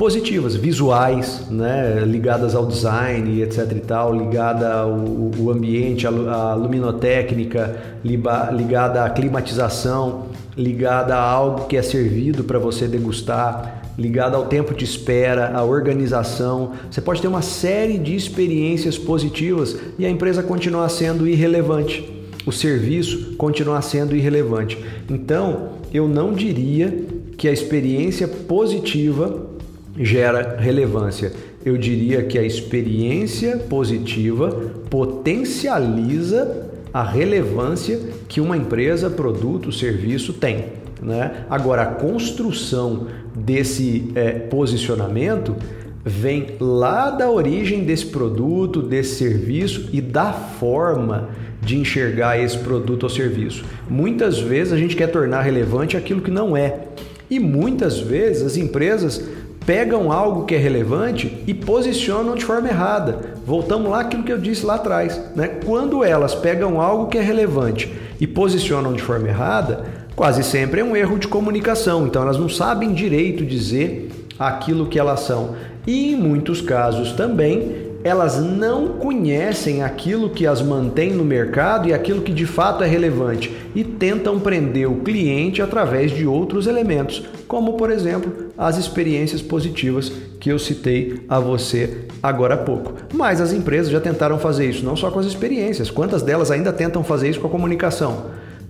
positivas, 0.02 0.56
visuais, 0.56 1.46
né, 1.48 2.04
ligadas 2.08 2.56
ao 2.56 2.66
design, 2.66 3.40
etc 3.44 3.72
e 3.72 3.80
tal, 3.82 4.12
ligada 4.12 4.74
ao, 4.74 4.94
ao 4.94 5.52
ambiente, 5.52 6.08
à 6.08 6.56
luminotécnica, 6.56 8.00
ligada 8.04 9.06
à 9.06 9.10
climatização, 9.12 10.26
ligada 10.58 11.16
a 11.16 11.22
algo 11.22 11.68
que 11.68 11.78
é 11.78 11.84
servido 11.84 12.44
para 12.44 12.58
você 12.58 12.88
degustar, 12.88 13.84
ligada 13.96 14.36
ao 14.36 14.48
tempo 14.48 14.74
de 14.74 14.86
espera, 14.86 15.52
à 15.54 15.64
organização. 15.64 16.72
Você 16.90 17.00
pode 17.00 17.22
ter 17.22 17.28
uma 17.28 17.44
série 17.44 18.00
de 18.00 18.16
experiências 18.16 18.98
positivas 18.98 19.78
e 20.00 20.06
a 20.08 20.10
empresa 20.10 20.42
continuar 20.42 20.90
sendo 20.90 21.28
irrelevante. 21.28 22.12
O 22.44 22.52
serviço 22.52 23.36
continuar 23.38 23.84
sendo 23.84 24.16
irrelevante. 24.16 24.84
Então, 25.08 25.74
eu 25.94 26.08
não 26.08 26.34
diria 26.34 27.06
que 27.38 27.48
a 27.48 27.52
experiência 27.52 28.28
positiva 28.28 29.51
gera 29.98 30.58
relevância. 30.60 31.32
Eu 31.64 31.78
diria 31.78 32.24
que 32.24 32.38
a 32.38 32.44
experiência 32.44 33.58
positiva 33.58 34.50
potencializa 34.90 36.70
a 36.94 37.04
relevância 37.04 38.00
que 38.28 38.42
uma 38.42 38.58
empresa, 38.58 39.10
produto, 39.10 39.72
serviço 39.72 40.34
tem. 40.34 40.66
Né? 41.02 41.46
Agora, 41.50 41.84
a 41.84 41.86
construção 41.86 43.08
desse 43.36 44.12
é, 44.16 44.32
posicionamento 44.32 45.56
vem 46.04 46.56
lá 46.60 47.12
da 47.12 47.30
origem 47.30 47.84
desse 47.84 48.08
produto, 48.08 48.82
desse 48.82 49.16
serviço 49.16 49.90
e 49.94 50.02
da 50.02 50.34
forma 50.34 51.30
de 51.62 51.78
enxergar 51.78 52.40
esse 52.40 52.58
produto 52.58 53.04
ou 53.04 53.10
serviço. 53.10 53.64
Muitas 53.88 54.40
vezes 54.40 54.74
a 54.74 54.78
gente 54.78 54.96
quer 54.96 55.08
tornar 55.08 55.42
relevante 55.42 55.96
aquilo 55.96 56.22
que 56.22 56.32
não 56.32 56.58
é. 56.58 56.88
E 57.30 57.40
muitas 57.40 58.00
vezes 58.00 58.44
as 58.44 58.58
empresas 58.58 59.24
pegam 59.66 60.12
algo 60.12 60.46
que 60.46 60.56
é 60.56 60.58
relevante 60.58 61.42
e 61.46 61.54
posicionam 61.54 62.36
de 62.36 62.44
forma 62.44 62.68
errada. 62.68 63.36
Voltamos 63.46 63.90
lá 63.90 64.02
aquilo 64.02 64.24
que 64.24 64.32
eu 64.32 64.38
disse 64.38 64.66
lá 64.66 64.76
atrás, 64.76 65.20
né? 65.36 65.48
Quando 65.66 66.04
elas 66.04 66.34
pegam 66.34 66.82
algo 66.82 67.08
que 67.08 67.18
é 67.18 67.22
relevante 67.22 67.92
e 68.20 68.26
posicionam 68.28 68.94
de 68.94 69.02
forma 69.02 69.28
errada, 69.28 69.84
quase 70.16 70.44
sempre 70.44 70.82
é 70.82 70.84
um 70.84 70.96
erro 70.96 71.18
de 71.18 71.28
comunicação. 71.28 72.08
Então 72.08 72.24
elas 72.24 72.38
não 72.38 72.50
sabem 72.50 72.94
direito 72.94 73.46
dizer 73.46 74.10
aquilo 74.38 74.88
que 74.88 75.00
elas 75.00 75.22
são. 75.22 75.56
E 75.86 76.14
em 76.14 76.16
muitos 76.16 76.62
casos 76.62 77.12
também 77.14 77.92
elas 78.04 78.42
não 78.42 78.90
conhecem 78.90 79.84
aquilo 79.84 80.30
que 80.30 80.48
as 80.48 80.62
mantém 80.62 81.12
no 81.12 81.24
mercado 81.24 81.88
e 81.88 81.94
aquilo 81.94 82.22
que 82.22 82.34
de 82.34 82.46
fato 82.46 82.84
é 82.84 82.88
relevante 82.88 83.56
e 83.76 83.84
tentam 83.84 84.40
prender 84.40 84.90
o 84.90 85.02
cliente 85.02 85.62
através 85.62 86.12
de 86.12 86.26
outros 86.26 86.66
elementos, 86.66 87.24
como 87.48 87.74
por 87.74 87.92
exemplo 87.92 88.51
as 88.62 88.78
experiências 88.78 89.42
positivas 89.42 90.12
que 90.40 90.52
eu 90.52 90.60
citei 90.60 91.26
a 91.28 91.40
você 91.40 92.06
agora 92.22 92.54
há 92.54 92.58
pouco. 92.58 92.94
Mas 93.12 93.42
as 93.42 93.52
empresas 93.52 93.92
já 93.92 94.00
tentaram 94.00 94.38
fazer 94.38 94.70
isso, 94.70 94.86
não 94.86 94.96
só 94.96 95.10
com 95.10 95.18
as 95.18 95.26
experiências, 95.26 95.90
quantas 95.90 96.22
delas 96.22 96.52
ainda 96.52 96.72
tentam 96.72 97.04
fazer 97.04 97.28
isso 97.28 97.40
com 97.40 97.48
a 97.48 97.50
comunicação? 97.50 98.28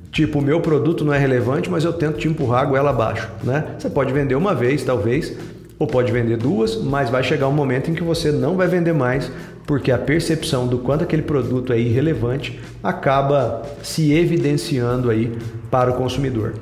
Tipo, 0.09 0.39
o 0.39 0.41
meu 0.41 0.61
produto 0.61 1.03
não 1.03 1.13
é 1.13 1.19
relevante, 1.19 1.69
mas 1.69 1.83
eu 1.83 1.91
tento 1.91 2.19
te 2.19 2.29
empurrar 2.29 2.61
a 2.61 2.65
goela 2.65 2.89
abaixo, 2.91 3.29
né? 3.43 3.65
Você 3.77 3.89
pode 3.89 4.13
vender 4.13 4.35
uma 4.35 4.55
vez, 4.55 4.81
talvez, 4.81 5.35
ou 5.77 5.85
pode 5.85 6.09
vender 6.09 6.37
duas, 6.37 6.77
mas 6.77 7.09
vai 7.09 7.21
chegar 7.21 7.49
um 7.49 7.53
momento 7.53 7.91
em 7.91 7.93
que 7.93 8.03
você 8.03 8.31
não 8.31 8.55
vai 8.55 8.69
vender 8.69 8.93
mais, 8.93 9.29
porque 9.67 9.91
a 9.91 9.97
percepção 9.97 10.67
do 10.67 10.79
quanto 10.79 11.03
aquele 11.03 11.21
produto 11.21 11.73
é 11.73 11.79
irrelevante 11.79 12.57
acaba 12.81 13.63
se 13.83 14.13
evidenciando 14.13 15.09
aí 15.09 15.37
para 15.69 15.91
o 15.91 15.95
consumidor. 15.95 16.53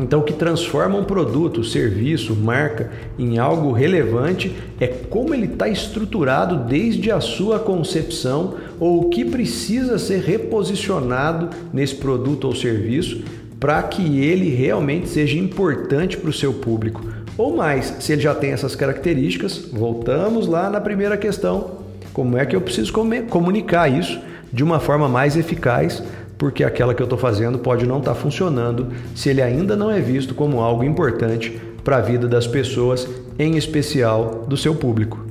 Então, 0.00 0.20
o 0.20 0.22
que 0.22 0.32
transforma 0.32 0.96
um 0.96 1.02
produto, 1.02 1.64
serviço, 1.64 2.36
marca 2.36 2.88
em 3.18 3.38
algo 3.38 3.72
relevante 3.72 4.54
é 4.78 4.86
como 4.86 5.34
ele 5.34 5.46
está 5.46 5.68
estruturado 5.68 6.56
desde 6.68 7.10
a 7.10 7.20
sua 7.20 7.58
concepção 7.58 8.54
ou 8.78 9.00
o 9.00 9.08
que 9.08 9.24
precisa 9.24 9.98
ser 9.98 10.20
reposicionado 10.20 11.50
nesse 11.72 11.96
produto 11.96 12.44
ou 12.44 12.54
serviço 12.54 13.24
para 13.58 13.82
que 13.82 14.20
ele 14.20 14.48
realmente 14.50 15.08
seja 15.08 15.36
importante 15.36 16.16
para 16.16 16.30
o 16.30 16.32
seu 16.32 16.54
público 16.54 17.04
ou 17.36 17.56
mais. 17.56 17.92
Se 17.98 18.12
ele 18.12 18.22
já 18.22 18.36
tem 18.36 18.52
essas 18.52 18.76
características, 18.76 19.68
voltamos 19.72 20.46
lá 20.46 20.70
na 20.70 20.80
primeira 20.80 21.16
questão: 21.16 21.78
como 22.12 22.38
é 22.38 22.46
que 22.46 22.54
eu 22.54 22.60
preciso 22.60 22.92
comunicar 23.28 23.88
isso 23.88 24.20
de 24.52 24.62
uma 24.62 24.78
forma 24.78 25.08
mais 25.08 25.36
eficaz? 25.36 26.04
Porque 26.38 26.62
aquela 26.62 26.94
que 26.94 27.02
eu 27.02 27.04
estou 27.04 27.18
fazendo 27.18 27.58
pode 27.58 27.84
não 27.84 27.98
estar 27.98 28.14
tá 28.14 28.20
funcionando 28.20 28.92
se 29.14 29.28
ele 29.28 29.42
ainda 29.42 29.76
não 29.76 29.90
é 29.90 30.00
visto 30.00 30.34
como 30.34 30.60
algo 30.60 30.84
importante 30.84 31.60
para 31.84 31.96
a 31.96 32.00
vida 32.00 32.28
das 32.28 32.46
pessoas, 32.46 33.08
em 33.38 33.56
especial 33.56 34.46
do 34.46 34.56
seu 34.56 34.74
público. 34.74 35.26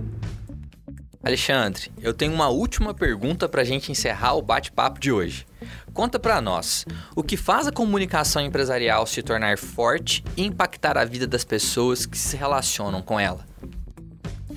Alexandre, 1.24 1.92
eu 2.02 2.14
tenho 2.14 2.34
uma 2.34 2.48
última 2.48 2.94
pergunta 2.94 3.50
para 3.50 3.62
a 3.62 3.66
gente 3.66 3.92
encerrar 3.92 4.36
o 4.36 4.42
bate-papo 4.42 5.00
de 5.00 5.12
hoje. 5.12 5.46
Conta 5.94 6.18
para 6.18 6.40
nós, 6.40 6.86
o 7.16 7.24
que 7.24 7.36
faz 7.36 7.68
a 7.68 7.72
comunicação 7.72 8.42
empresarial 8.42 9.06
se 9.06 9.22
tornar 9.22 9.58
forte 9.58 10.24
e 10.38 10.46
impactar 10.46 10.98
a 10.98 11.04
vida 11.04 11.28
das 11.28 11.44
pessoas 11.44 12.06
que 12.06 12.18
se 12.18 12.38
relacionam 12.38 13.02
com 13.02 13.20
ela? 13.20 13.46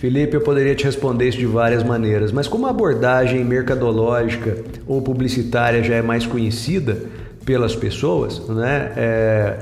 Felipe, 0.01 0.35
eu 0.35 0.41
poderia 0.41 0.75
te 0.75 0.85
responder 0.85 1.29
isso 1.29 1.37
de 1.37 1.45
várias 1.45 1.83
maneiras, 1.83 2.33
mas 2.33 2.49
como 2.49 2.67
a 2.67 2.71
abordagem 2.71 3.45
mercadológica 3.45 4.57
ou 4.87 5.03
publicitária 5.03 5.83
já 5.83 5.97
é 5.97 6.01
mais 6.01 6.25
conhecida 6.25 7.03
pelas 7.45 7.77
pessoas, 7.77 8.41
né? 8.49 8.93
É, 8.97 9.59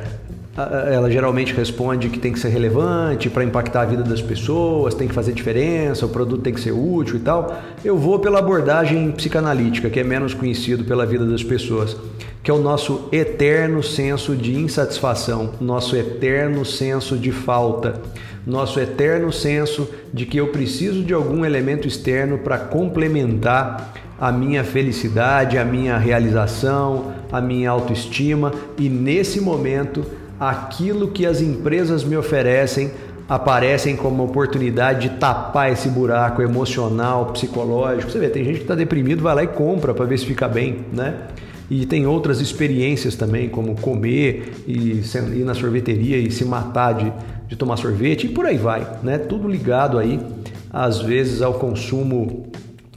ela 0.92 1.08
geralmente 1.08 1.54
responde 1.54 2.08
que 2.08 2.18
tem 2.18 2.32
que 2.32 2.40
ser 2.40 2.48
relevante 2.48 3.30
para 3.30 3.44
impactar 3.44 3.82
a 3.82 3.84
vida 3.84 4.02
das 4.02 4.20
pessoas, 4.20 4.92
tem 4.92 5.06
que 5.06 5.14
fazer 5.14 5.32
diferença, 5.32 6.04
o 6.04 6.08
produto 6.08 6.42
tem 6.42 6.52
que 6.52 6.60
ser 6.60 6.72
útil 6.72 7.16
e 7.16 7.20
tal. 7.20 7.56
Eu 7.84 7.96
vou 7.96 8.18
pela 8.18 8.40
abordagem 8.40 9.12
psicanalítica, 9.12 9.88
que 9.88 10.00
é 10.00 10.04
menos 10.04 10.34
conhecido 10.34 10.82
pela 10.82 11.06
vida 11.06 11.24
das 11.24 11.44
pessoas, 11.44 11.96
que 12.42 12.50
é 12.50 12.54
o 12.54 12.58
nosso 12.58 13.08
eterno 13.12 13.84
senso 13.84 14.34
de 14.34 14.56
insatisfação, 14.56 15.52
nosso 15.60 15.94
eterno 15.94 16.64
senso 16.64 17.16
de 17.16 17.30
falta, 17.30 18.00
nosso 18.44 18.80
eterno 18.80 19.32
senso 19.32 19.88
de 20.12 20.26
que 20.26 20.38
eu 20.38 20.48
preciso 20.48 21.04
de 21.04 21.14
algum 21.14 21.44
elemento 21.44 21.86
externo 21.86 22.38
para 22.38 22.58
complementar 22.58 23.94
a 24.20 24.32
minha 24.32 24.64
felicidade, 24.64 25.56
a 25.56 25.64
minha 25.64 25.96
realização, 25.96 27.12
a 27.30 27.40
minha 27.40 27.70
autoestima 27.70 28.52
e 28.76 28.88
nesse 28.88 29.40
momento 29.40 30.04
aquilo 30.38 31.08
que 31.08 31.26
as 31.26 31.40
empresas 31.40 32.04
me 32.04 32.16
oferecem 32.16 32.90
aparecem 33.28 33.94
como 33.94 34.24
oportunidade 34.24 35.08
de 35.08 35.16
tapar 35.16 35.70
esse 35.70 35.88
buraco 35.88 36.40
emocional, 36.40 37.26
psicológico. 37.26 38.10
Você 38.10 38.18
vê, 38.18 38.30
tem 38.30 38.42
gente 38.42 38.56
que 38.56 38.62
está 38.62 38.74
deprimido, 38.74 39.22
vai 39.22 39.34
lá 39.34 39.44
e 39.44 39.48
compra 39.48 39.92
para 39.92 40.06
ver 40.06 40.18
se 40.18 40.24
fica 40.24 40.48
bem, 40.48 40.86
né? 40.92 41.14
E 41.70 41.84
tem 41.84 42.06
outras 42.06 42.40
experiências 42.40 43.14
também, 43.14 43.50
como 43.50 43.74
comer 43.74 44.54
e 44.66 45.02
ir 45.02 45.44
na 45.44 45.54
sorveteria 45.54 46.16
e 46.16 46.30
se 46.30 46.42
matar 46.42 46.94
de, 46.94 47.12
de 47.46 47.56
tomar 47.56 47.76
sorvete 47.76 48.24
e 48.24 48.30
por 48.30 48.46
aí 48.46 48.56
vai, 48.56 48.86
né? 49.02 49.18
Tudo 49.18 49.46
ligado 49.46 49.98
aí, 49.98 50.18
às 50.72 51.02
vezes, 51.02 51.42
ao 51.42 51.54
consumo 51.54 52.47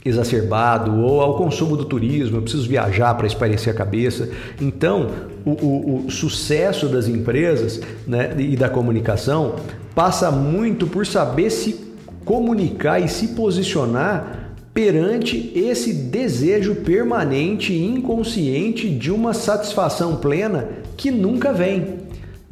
exacerbado 0.04 1.00
ou 1.00 1.20
ao 1.20 1.36
consumo 1.36 1.76
do 1.76 1.84
turismo, 1.84 2.38
eu 2.38 2.42
preciso 2.42 2.68
viajar 2.68 3.14
para 3.14 3.26
espairecer 3.26 3.72
a 3.72 3.76
cabeça. 3.76 4.28
Então, 4.60 5.10
o, 5.44 5.50
o, 5.50 6.06
o 6.06 6.10
sucesso 6.10 6.88
das 6.88 7.08
empresas 7.08 7.80
né, 8.06 8.34
e 8.38 8.56
da 8.56 8.68
comunicação 8.68 9.56
passa 9.94 10.30
muito 10.30 10.86
por 10.86 11.06
saber 11.06 11.50
se 11.50 11.92
comunicar 12.24 13.00
e 13.00 13.08
se 13.08 13.28
posicionar 13.28 14.54
perante 14.74 15.52
esse 15.54 15.92
desejo 15.92 16.76
permanente 16.76 17.72
e 17.72 17.84
inconsciente 17.84 18.88
de 18.88 19.10
uma 19.10 19.34
satisfação 19.34 20.16
plena 20.16 20.68
que 20.96 21.10
nunca 21.10 21.52
vem. 21.52 22.01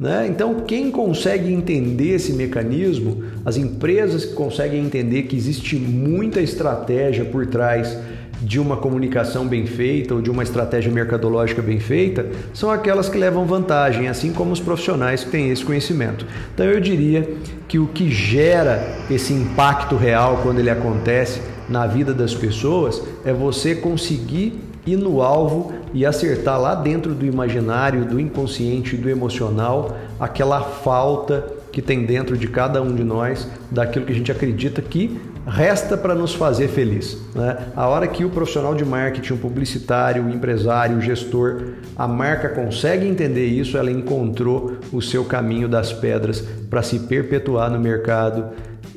Né? 0.01 0.25
Então, 0.27 0.61
quem 0.61 0.89
consegue 0.89 1.53
entender 1.53 2.15
esse 2.15 2.33
mecanismo, 2.33 3.23
as 3.45 3.55
empresas 3.55 4.25
que 4.25 4.33
conseguem 4.33 4.83
entender 4.83 5.23
que 5.23 5.35
existe 5.35 5.75
muita 5.75 6.41
estratégia 6.41 7.23
por 7.23 7.45
trás 7.45 7.95
de 8.41 8.59
uma 8.59 8.77
comunicação 8.77 9.47
bem 9.47 9.67
feita 9.67 10.15
ou 10.15 10.19
de 10.19 10.31
uma 10.31 10.41
estratégia 10.41 10.91
mercadológica 10.91 11.61
bem 11.61 11.79
feita, 11.79 12.25
são 12.51 12.71
aquelas 12.71 13.09
que 13.09 13.17
levam 13.19 13.45
vantagem, 13.45 14.07
assim 14.07 14.33
como 14.33 14.51
os 14.51 14.59
profissionais 14.59 15.23
que 15.23 15.29
têm 15.29 15.51
esse 15.51 15.63
conhecimento. 15.63 16.25
Então, 16.51 16.65
eu 16.65 16.79
diria 16.79 17.35
que 17.67 17.77
o 17.77 17.85
que 17.85 18.09
gera 18.09 18.83
esse 19.07 19.31
impacto 19.31 19.95
real 19.95 20.39
quando 20.41 20.57
ele 20.57 20.71
acontece 20.71 21.41
na 21.69 21.85
vida 21.85 22.11
das 22.11 22.33
pessoas 22.33 23.03
é 23.23 23.31
você 23.31 23.75
conseguir 23.75 24.70
ir 24.85 24.97
no 24.97 25.21
alvo 25.21 25.73
e 25.93 26.05
acertar 26.05 26.59
lá 26.59 26.75
dentro 26.75 27.13
do 27.13 27.25
imaginário, 27.25 28.05
do 28.05 28.19
inconsciente, 28.19 28.97
do 28.97 29.09
emocional, 29.09 29.97
aquela 30.19 30.61
falta 30.61 31.45
que 31.71 31.81
tem 31.81 32.05
dentro 32.05 32.37
de 32.37 32.47
cada 32.47 32.81
um 32.81 32.93
de 32.93 33.03
nós 33.03 33.47
daquilo 33.69 34.05
que 34.05 34.11
a 34.11 34.15
gente 34.15 34.31
acredita 34.31 34.81
que 34.81 35.19
resta 35.47 35.95
para 35.95 36.13
nos 36.13 36.33
fazer 36.33 36.67
feliz. 36.67 37.17
Né? 37.33 37.57
A 37.75 37.87
hora 37.87 38.07
que 38.07 38.25
o 38.25 38.29
profissional 38.29 38.75
de 38.75 38.83
marketing, 38.83 39.33
o 39.33 39.37
publicitário, 39.37 40.25
o 40.25 40.29
empresário, 40.29 40.97
o 40.97 41.01
gestor, 41.01 41.75
a 41.95 42.07
marca 42.07 42.49
consegue 42.49 43.07
entender 43.07 43.45
isso, 43.45 43.77
ela 43.77 43.89
encontrou 43.89 44.77
o 44.91 45.01
seu 45.01 45.23
caminho 45.23 45.67
das 45.67 45.93
pedras 45.93 46.41
para 46.69 46.83
se 46.83 46.99
perpetuar 46.99 47.71
no 47.71 47.79
mercado 47.79 48.49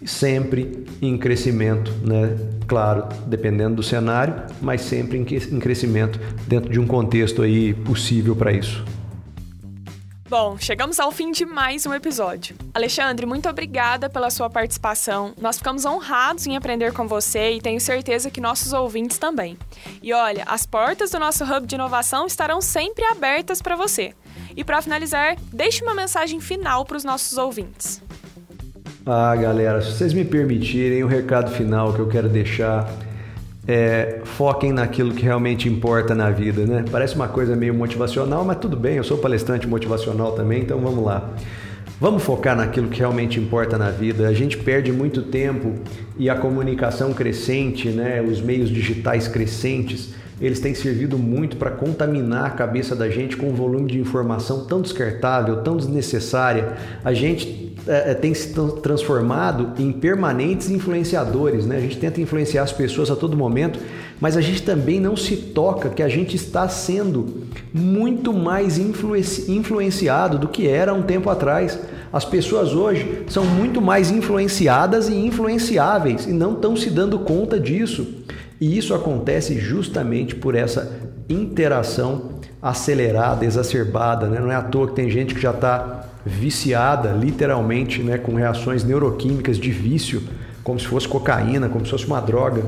sempre 0.05 0.84
em 1.01 1.17
crescimento, 1.19 1.91
né? 2.03 2.37
Claro, 2.67 3.09
dependendo 3.27 3.77
do 3.77 3.83
cenário, 3.83 4.35
mas 4.61 4.81
sempre 4.81 5.19
em 5.19 5.25
crescimento 5.61 6.19
dentro 6.47 6.71
de 6.71 6.81
um 6.81 6.87
contexto 6.87 7.43
aí 7.43 7.75
possível 7.75 8.35
para 8.35 8.53
isso. 8.53 8.85
Bom, 10.27 10.57
chegamos 10.59 10.99
ao 10.99 11.13
fim 11.13 11.31
de 11.31 11.45
mais 11.45 11.85
um 11.87 11.93
episódio. 11.95 12.57
Alexandre, 12.73 13.27
muito 13.27 13.49
obrigada 13.49 14.09
pela 14.09 14.31
sua 14.31 14.49
participação. 14.49 15.35
Nós 15.41 15.59
ficamos 15.59 15.85
honrados 15.85 16.47
em 16.47 16.57
aprender 16.57 16.93
com 16.93 17.07
você 17.07 17.53
e 17.53 17.61
tenho 17.61 17.81
certeza 17.81 18.31
que 18.31 18.41
nossos 18.41 18.73
ouvintes 18.73 19.19
também. 19.19 19.57
E 20.03 20.13
olha, 20.13 20.43
as 20.49 20.65
portas 20.67 21.11
do 21.11 21.21
nosso 21.21 21.45
hub 21.45 21.67
de 21.67 21.75
inovação 21.75 22.27
estarão 22.27 22.61
sempre 22.61 23.05
abertas 23.05 23.61
para 23.61 23.77
você. 23.77 24.13
E 24.57 24.65
para 24.65 24.83
finalizar, 24.83 25.37
deixe 25.53 25.85
uma 25.85 25.95
mensagem 25.95 26.41
final 26.41 26.85
para 26.85 26.97
os 26.97 27.05
nossos 27.05 27.37
ouvintes. 27.39 28.03
Ah, 29.07 29.37
galera, 29.37 29.83
se 29.83 29.93
vocês 29.93 30.15
me 30.15 30.25
permitirem, 30.25 31.05
o 31.05 31.07
recado 31.07 31.51
final 31.51 31.93
que 31.93 31.99
eu 31.99 32.09
quero 32.09 32.27
deixar 32.27 32.91
é 33.69 34.21
foquem 34.25 34.73
naquilo 34.73 35.13
que 35.13 35.23
realmente 35.23 35.69
importa 35.69 36.15
na 36.15 36.31
vida, 36.31 36.65
né? 36.65 36.87
Parece 36.91 37.15
uma 37.15 37.29
coisa 37.29 37.55
meio 37.55 37.75
motivacional, 37.75 38.47
mas 38.47 38.57
tudo 38.57 38.79
bem, 38.79 38.97
eu 38.97 39.05
sou 39.05 39.19
palestrante 39.19 39.69
motivacional 39.69 40.33
também, 40.33 40.63
então 40.63 40.81
vamos 40.81 41.05
lá. 41.05 41.31
Vamos 42.01 42.23
focar 42.23 42.57
naquilo 42.57 42.89
que 42.89 43.01
realmente 43.01 43.39
importa 43.39 43.77
na 43.77 43.91
vida. 43.91 44.27
A 44.27 44.33
gente 44.33 44.57
perde 44.57 44.91
muito 44.91 45.21
tempo 45.21 45.75
e 46.19 46.31
a 46.31 46.35
comunicação 46.35 47.13
crescente, 47.13 47.91
né, 47.91 48.23
os 48.23 48.41
meios 48.41 48.71
digitais 48.71 49.29
crescentes, 49.29 50.15
eles 50.41 50.61
têm 50.61 50.75
servido 50.75 51.19
muito 51.19 51.59
para 51.59 51.71
contaminar 51.71 52.47
a 52.47 52.51
cabeça 52.51 52.97
da 52.97 53.11
gente 53.11 53.37
com 53.37 53.51
um 53.51 53.55
volume 53.55 53.93
de 53.93 54.01
informação 54.01 54.65
tão 54.65 54.81
descartável, 54.81 55.63
tão 55.63 55.77
desnecessária. 55.77 56.73
A 57.05 57.13
gente 57.13 57.74
é, 57.87 58.13
é, 58.13 58.15
tem 58.15 58.33
se 58.33 58.55
transformado 58.83 59.73
em 59.79 59.93
permanentes 59.93 60.71
influenciadores, 60.71 61.67
né? 61.67 61.77
A 61.77 61.81
gente 61.81 61.99
tenta 61.99 62.21
influenciar 62.21 62.63
as 62.63 62.73
pessoas 62.73 63.11
a 63.11 63.17
todo 63.17 63.37
momento, 63.37 63.79
mas 64.19 64.37
a 64.37 64.41
gente 64.41 64.63
também 64.63 64.99
não 64.99 65.17
se 65.17 65.37
toca 65.37 65.91
que 65.91 66.03
a 66.03 66.09
gente 66.09 66.35
está 66.35 66.67
sendo 66.67 67.45
muito 67.73 68.33
mais 68.33 68.79
influenciado 68.79 70.39
do 70.39 70.49
que 70.49 70.67
era 70.67 70.95
um 70.95 71.03
tempo 71.03 71.29
atrás. 71.29 71.79
As 72.11 72.25
pessoas 72.25 72.73
hoje 72.73 73.25
são 73.29 73.45
muito 73.45 73.83
mais 73.83 74.11
influenciadas 74.11 75.09
e 75.09 75.15
influenciáveis 75.15 76.27
e 76.27 76.33
não 76.33 76.55
estão 76.55 76.77
se 76.77 76.89
dando 76.89 77.19
conta 77.19 77.61
disso. 77.61 78.07
E 78.61 78.79
isso 78.79 78.95
acontece 78.95 79.59
justamente 79.59 80.35
por 80.35 80.55
essa 80.55 80.91
interação 81.29 82.31
acelerada, 82.63 83.45
exacerbada. 83.45 84.27
Né? 84.27 84.41
Não 84.41 84.51
é 84.51 84.55
à 84.55 84.63
toa 84.63 84.89
que 84.89 84.95
tem 84.95 85.11
gente 85.11 85.35
que 85.35 85.41
já 85.41 85.51
está 85.51 86.14
viciada, 86.25 87.11
literalmente, 87.11 88.03
né, 88.03 88.17
com 88.17 88.35
reações 88.35 88.83
neuroquímicas 88.83 89.59
de 89.59 89.71
vício, 89.71 90.23
como 90.63 90.81
se 90.81 90.87
fosse 90.87 91.07
cocaína, 91.07 91.69
como 91.69 91.85
se 91.85 91.91
fosse 91.91 92.07
uma 92.07 92.21
droga. 92.21 92.63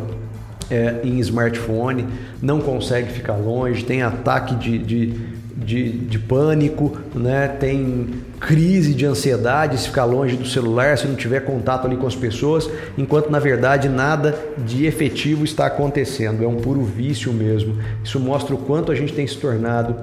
É, 0.68 1.00
em 1.04 1.20
smartphone, 1.20 2.08
não 2.42 2.60
consegue 2.60 3.12
ficar 3.12 3.36
longe, 3.36 3.84
tem 3.84 4.02
ataque 4.02 4.56
de, 4.56 4.76
de, 4.78 5.14
de, 5.56 5.92
de, 5.92 6.18
pânico, 6.18 6.98
né? 7.14 7.46
tem 7.46 8.08
crise 8.40 8.92
de 8.92 9.06
ansiedade 9.06 9.78
se 9.78 9.86
ficar 9.86 10.06
longe 10.06 10.36
do 10.36 10.44
celular, 10.44 10.98
se 10.98 11.06
não 11.06 11.14
tiver 11.14 11.38
contato 11.44 11.86
ali 11.86 11.96
com 11.96 12.08
as 12.08 12.16
pessoas, 12.16 12.68
enquanto 12.98 13.30
na 13.30 13.38
verdade 13.38 13.88
nada 13.88 14.36
de 14.58 14.86
efetivo 14.86 15.44
está 15.44 15.66
acontecendo, 15.66 16.42
é 16.42 16.48
um 16.48 16.56
puro 16.56 16.82
vício 16.82 17.32
mesmo. 17.32 17.76
Isso 18.02 18.18
mostra 18.18 18.52
o 18.52 18.58
quanto 18.58 18.90
a 18.90 18.94
gente 18.96 19.12
tem 19.12 19.24
se 19.24 19.36
tornado 19.36 19.94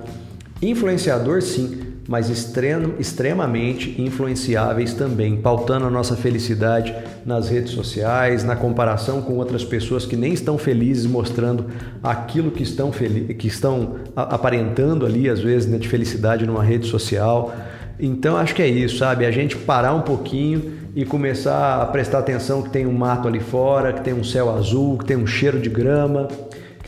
influenciador, 0.62 1.42
sim, 1.42 1.93
mas 2.08 2.30
extrem, 2.30 2.96
extremamente 3.00 4.02
influenciáveis 4.02 4.94
também, 4.94 5.38
pautando 5.38 5.86
a 5.86 5.90
nossa 5.90 6.16
felicidade 6.16 6.94
nas 7.26 7.50
redes 7.50 7.72
sociais, 7.72 8.44
na 8.44 8.56
comparação 8.56 9.22
com 9.22 9.34
outras 9.38 9.64
pessoas 9.64 10.06
que 10.06 10.16
nem 10.16 10.34
estão 10.34 10.58
felizes, 10.58 11.06
mostrando 11.06 11.68
aquilo 12.02 12.52
que 12.52 12.64
estão, 12.64 12.92
que 12.92 13.48
estão 13.48 13.96
aparentando 14.16 15.06
ali, 15.06 15.30
às 15.30 15.40
vezes, 15.40 15.68
né, 15.70 15.78
de 15.78 15.88
felicidade 15.88 16.46
numa 16.46 16.64
rede 16.64 16.88
social. 16.88 17.54
Então 18.00 18.36
acho 18.36 18.54
que 18.54 18.62
é 18.62 18.68
isso, 18.68 18.98
sabe? 18.98 19.26
A 19.26 19.32
gente 19.32 19.56
parar 19.56 19.94
um 19.94 20.02
pouquinho 20.02 20.74
e 20.96 21.06
começar 21.06 21.82
a 21.82 21.86
prestar 21.86 22.20
atenção 22.20 22.62
que 22.62 22.70
tem 22.70 22.86
um 22.86 22.92
mato 22.92 23.28
ali 23.28 23.40
fora, 23.40 23.94
que 23.94 24.02
tem 24.02 24.14
um 24.14 24.24
céu 24.24 24.54
azul, 24.56 24.98
que 24.98 25.06
tem 25.06 25.16
um 25.16 25.26
cheiro 25.26 25.60
de 25.60 25.70
grama, 25.70 26.28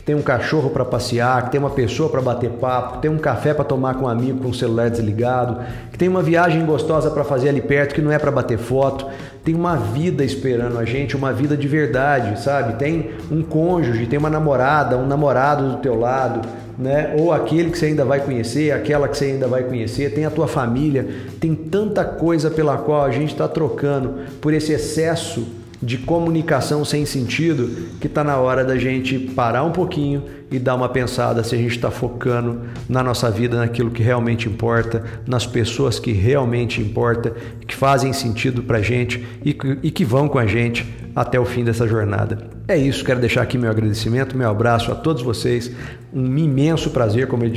tem 0.06 0.14
um 0.14 0.22
cachorro 0.22 0.70
para 0.70 0.84
passear, 0.84 1.44
que 1.44 1.50
tem 1.50 1.58
uma 1.58 1.68
pessoa 1.68 2.08
para 2.08 2.22
bater 2.22 2.48
papo, 2.48 2.94
que 2.94 3.02
tem 3.02 3.10
um 3.10 3.18
café 3.18 3.52
para 3.52 3.64
tomar 3.64 3.96
com 3.96 4.04
um 4.04 4.08
amigo 4.08 4.38
com 4.38 4.50
o 4.50 4.54
celular 4.54 4.88
desligado, 4.88 5.58
que 5.90 5.98
tem 5.98 6.08
uma 6.08 6.22
viagem 6.22 6.64
gostosa 6.64 7.10
para 7.10 7.24
fazer 7.24 7.48
ali 7.48 7.60
perto 7.60 7.92
que 7.92 8.00
não 8.00 8.12
é 8.12 8.18
para 8.18 8.30
bater 8.30 8.56
foto, 8.56 9.04
tem 9.44 9.52
uma 9.52 9.74
vida 9.74 10.22
esperando 10.22 10.78
a 10.78 10.84
gente, 10.84 11.16
uma 11.16 11.32
vida 11.32 11.56
de 11.56 11.66
verdade, 11.66 12.40
sabe? 12.40 12.74
Tem 12.74 13.10
um 13.32 13.42
cônjuge, 13.42 14.06
tem 14.06 14.16
uma 14.16 14.30
namorada, 14.30 14.96
um 14.96 15.08
namorado 15.08 15.70
do 15.70 15.76
teu 15.78 15.98
lado, 15.98 16.48
né? 16.78 17.16
Ou 17.18 17.32
aquele 17.32 17.72
que 17.72 17.78
você 17.78 17.86
ainda 17.86 18.04
vai 18.04 18.20
conhecer, 18.20 18.70
aquela 18.70 19.08
que 19.08 19.18
você 19.18 19.24
ainda 19.24 19.48
vai 19.48 19.64
conhecer, 19.64 20.14
tem 20.14 20.24
a 20.24 20.30
tua 20.30 20.46
família, 20.46 21.04
tem 21.40 21.52
tanta 21.52 22.04
coisa 22.04 22.48
pela 22.48 22.78
qual 22.78 23.02
a 23.02 23.10
gente 23.10 23.32
está 23.32 23.48
trocando 23.48 24.20
por 24.40 24.54
esse 24.54 24.72
excesso 24.72 25.65
de 25.82 25.98
comunicação 25.98 26.84
sem 26.84 27.04
sentido 27.04 27.96
que 28.00 28.06
está 28.06 28.24
na 28.24 28.36
hora 28.38 28.64
da 28.64 28.76
gente 28.76 29.18
parar 29.18 29.62
um 29.62 29.72
pouquinho 29.72 30.24
e 30.50 30.58
dar 30.58 30.74
uma 30.74 30.88
pensada 30.88 31.42
se 31.42 31.54
a 31.54 31.58
gente 31.58 31.76
está 31.76 31.90
focando 31.90 32.62
na 32.88 33.02
nossa 33.02 33.30
vida, 33.30 33.56
naquilo 33.56 33.90
que 33.90 34.02
realmente 34.02 34.48
importa, 34.48 35.02
nas 35.26 35.46
pessoas 35.46 35.98
que 35.98 36.12
realmente 36.12 36.80
importa, 36.80 37.34
que 37.66 37.74
fazem 37.74 38.12
sentido 38.12 38.62
para 38.62 38.80
gente 38.80 39.26
e 39.44 39.52
que, 39.52 39.78
e 39.82 39.90
que 39.90 40.04
vão 40.04 40.28
com 40.28 40.38
a 40.38 40.46
gente 40.46 40.86
até 41.14 41.40
o 41.40 41.44
fim 41.44 41.64
dessa 41.64 41.86
jornada. 41.86 42.38
É 42.68 42.76
isso, 42.76 43.04
quero 43.04 43.20
deixar 43.20 43.42
aqui 43.42 43.58
meu 43.58 43.70
agradecimento, 43.70 44.36
meu 44.36 44.50
abraço 44.50 44.92
a 44.92 44.94
todos 44.94 45.22
vocês. 45.22 45.70
Um 46.12 46.36
imenso 46.36 46.90
prazer, 46.90 47.26
como 47.26 47.44
eu 47.44 47.50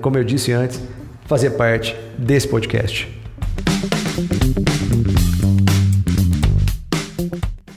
como 0.00 0.18
eu 0.18 0.24
disse 0.24 0.52
antes, 0.52 0.80
fazer 1.26 1.50
parte 1.50 1.96
desse 2.18 2.48
podcast. 2.48 3.21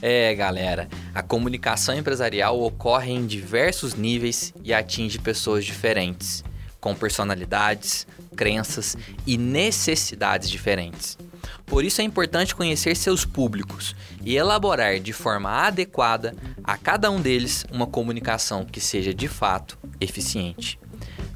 É, 0.08 0.32
galera, 0.36 0.88
a 1.12 1.20
comunicação 1.20 1.92
empresarial 1.92 2.62
ocorre 2.62 3.10
em 3.10 3.26
diversos 3.26 3.96
níveis 3.96 4.54
e 4.62 4.72
atinge 4.72 5.18
pessoas 5.18 5.64
diferentes, 5.64 6.44
com 6.80 6.94
personalidades, 6.94 8.06
crenças 8.36 8.96
e 9.26 9.36
necessidades 9.36 10.48
diferentes. 10.48 11.18
Por 11.66 11.84
isso 11.84 12.00
é 12.00 12.04
importante 12.04 12.54
conhecer 12.54 12.94
seus 12.94 13.24
públicos 13.24 13.96
e 14.24 14.36
elaborar 14.36 15.00
de 15.00 15.12
forma 15.12 15.50
adequada 15.50 16.36
a 16.62 16.76
cada 16.76 17.10
um 17.10 17.20
deles 17.20 17.66
uma 17.72 17.88
comunicação 17.88 18.64
que 18.64 18.80
seja 18.80 19.12
de 19.12 19.26
fato 19.26 19.76
eficiente. 20.00 20.78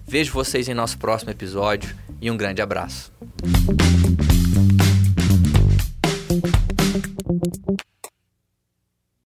Vejo 0.06 0.32
vocês 0.32 0.68
em 0.68 0.74
nosso 0.74 0.96
próximo 0.96 1.32
episódio 1.32 1.96
e 2.20 2.30
um 2.30 2.36
grande 2.36 2.62
abraço. 2.62 3.12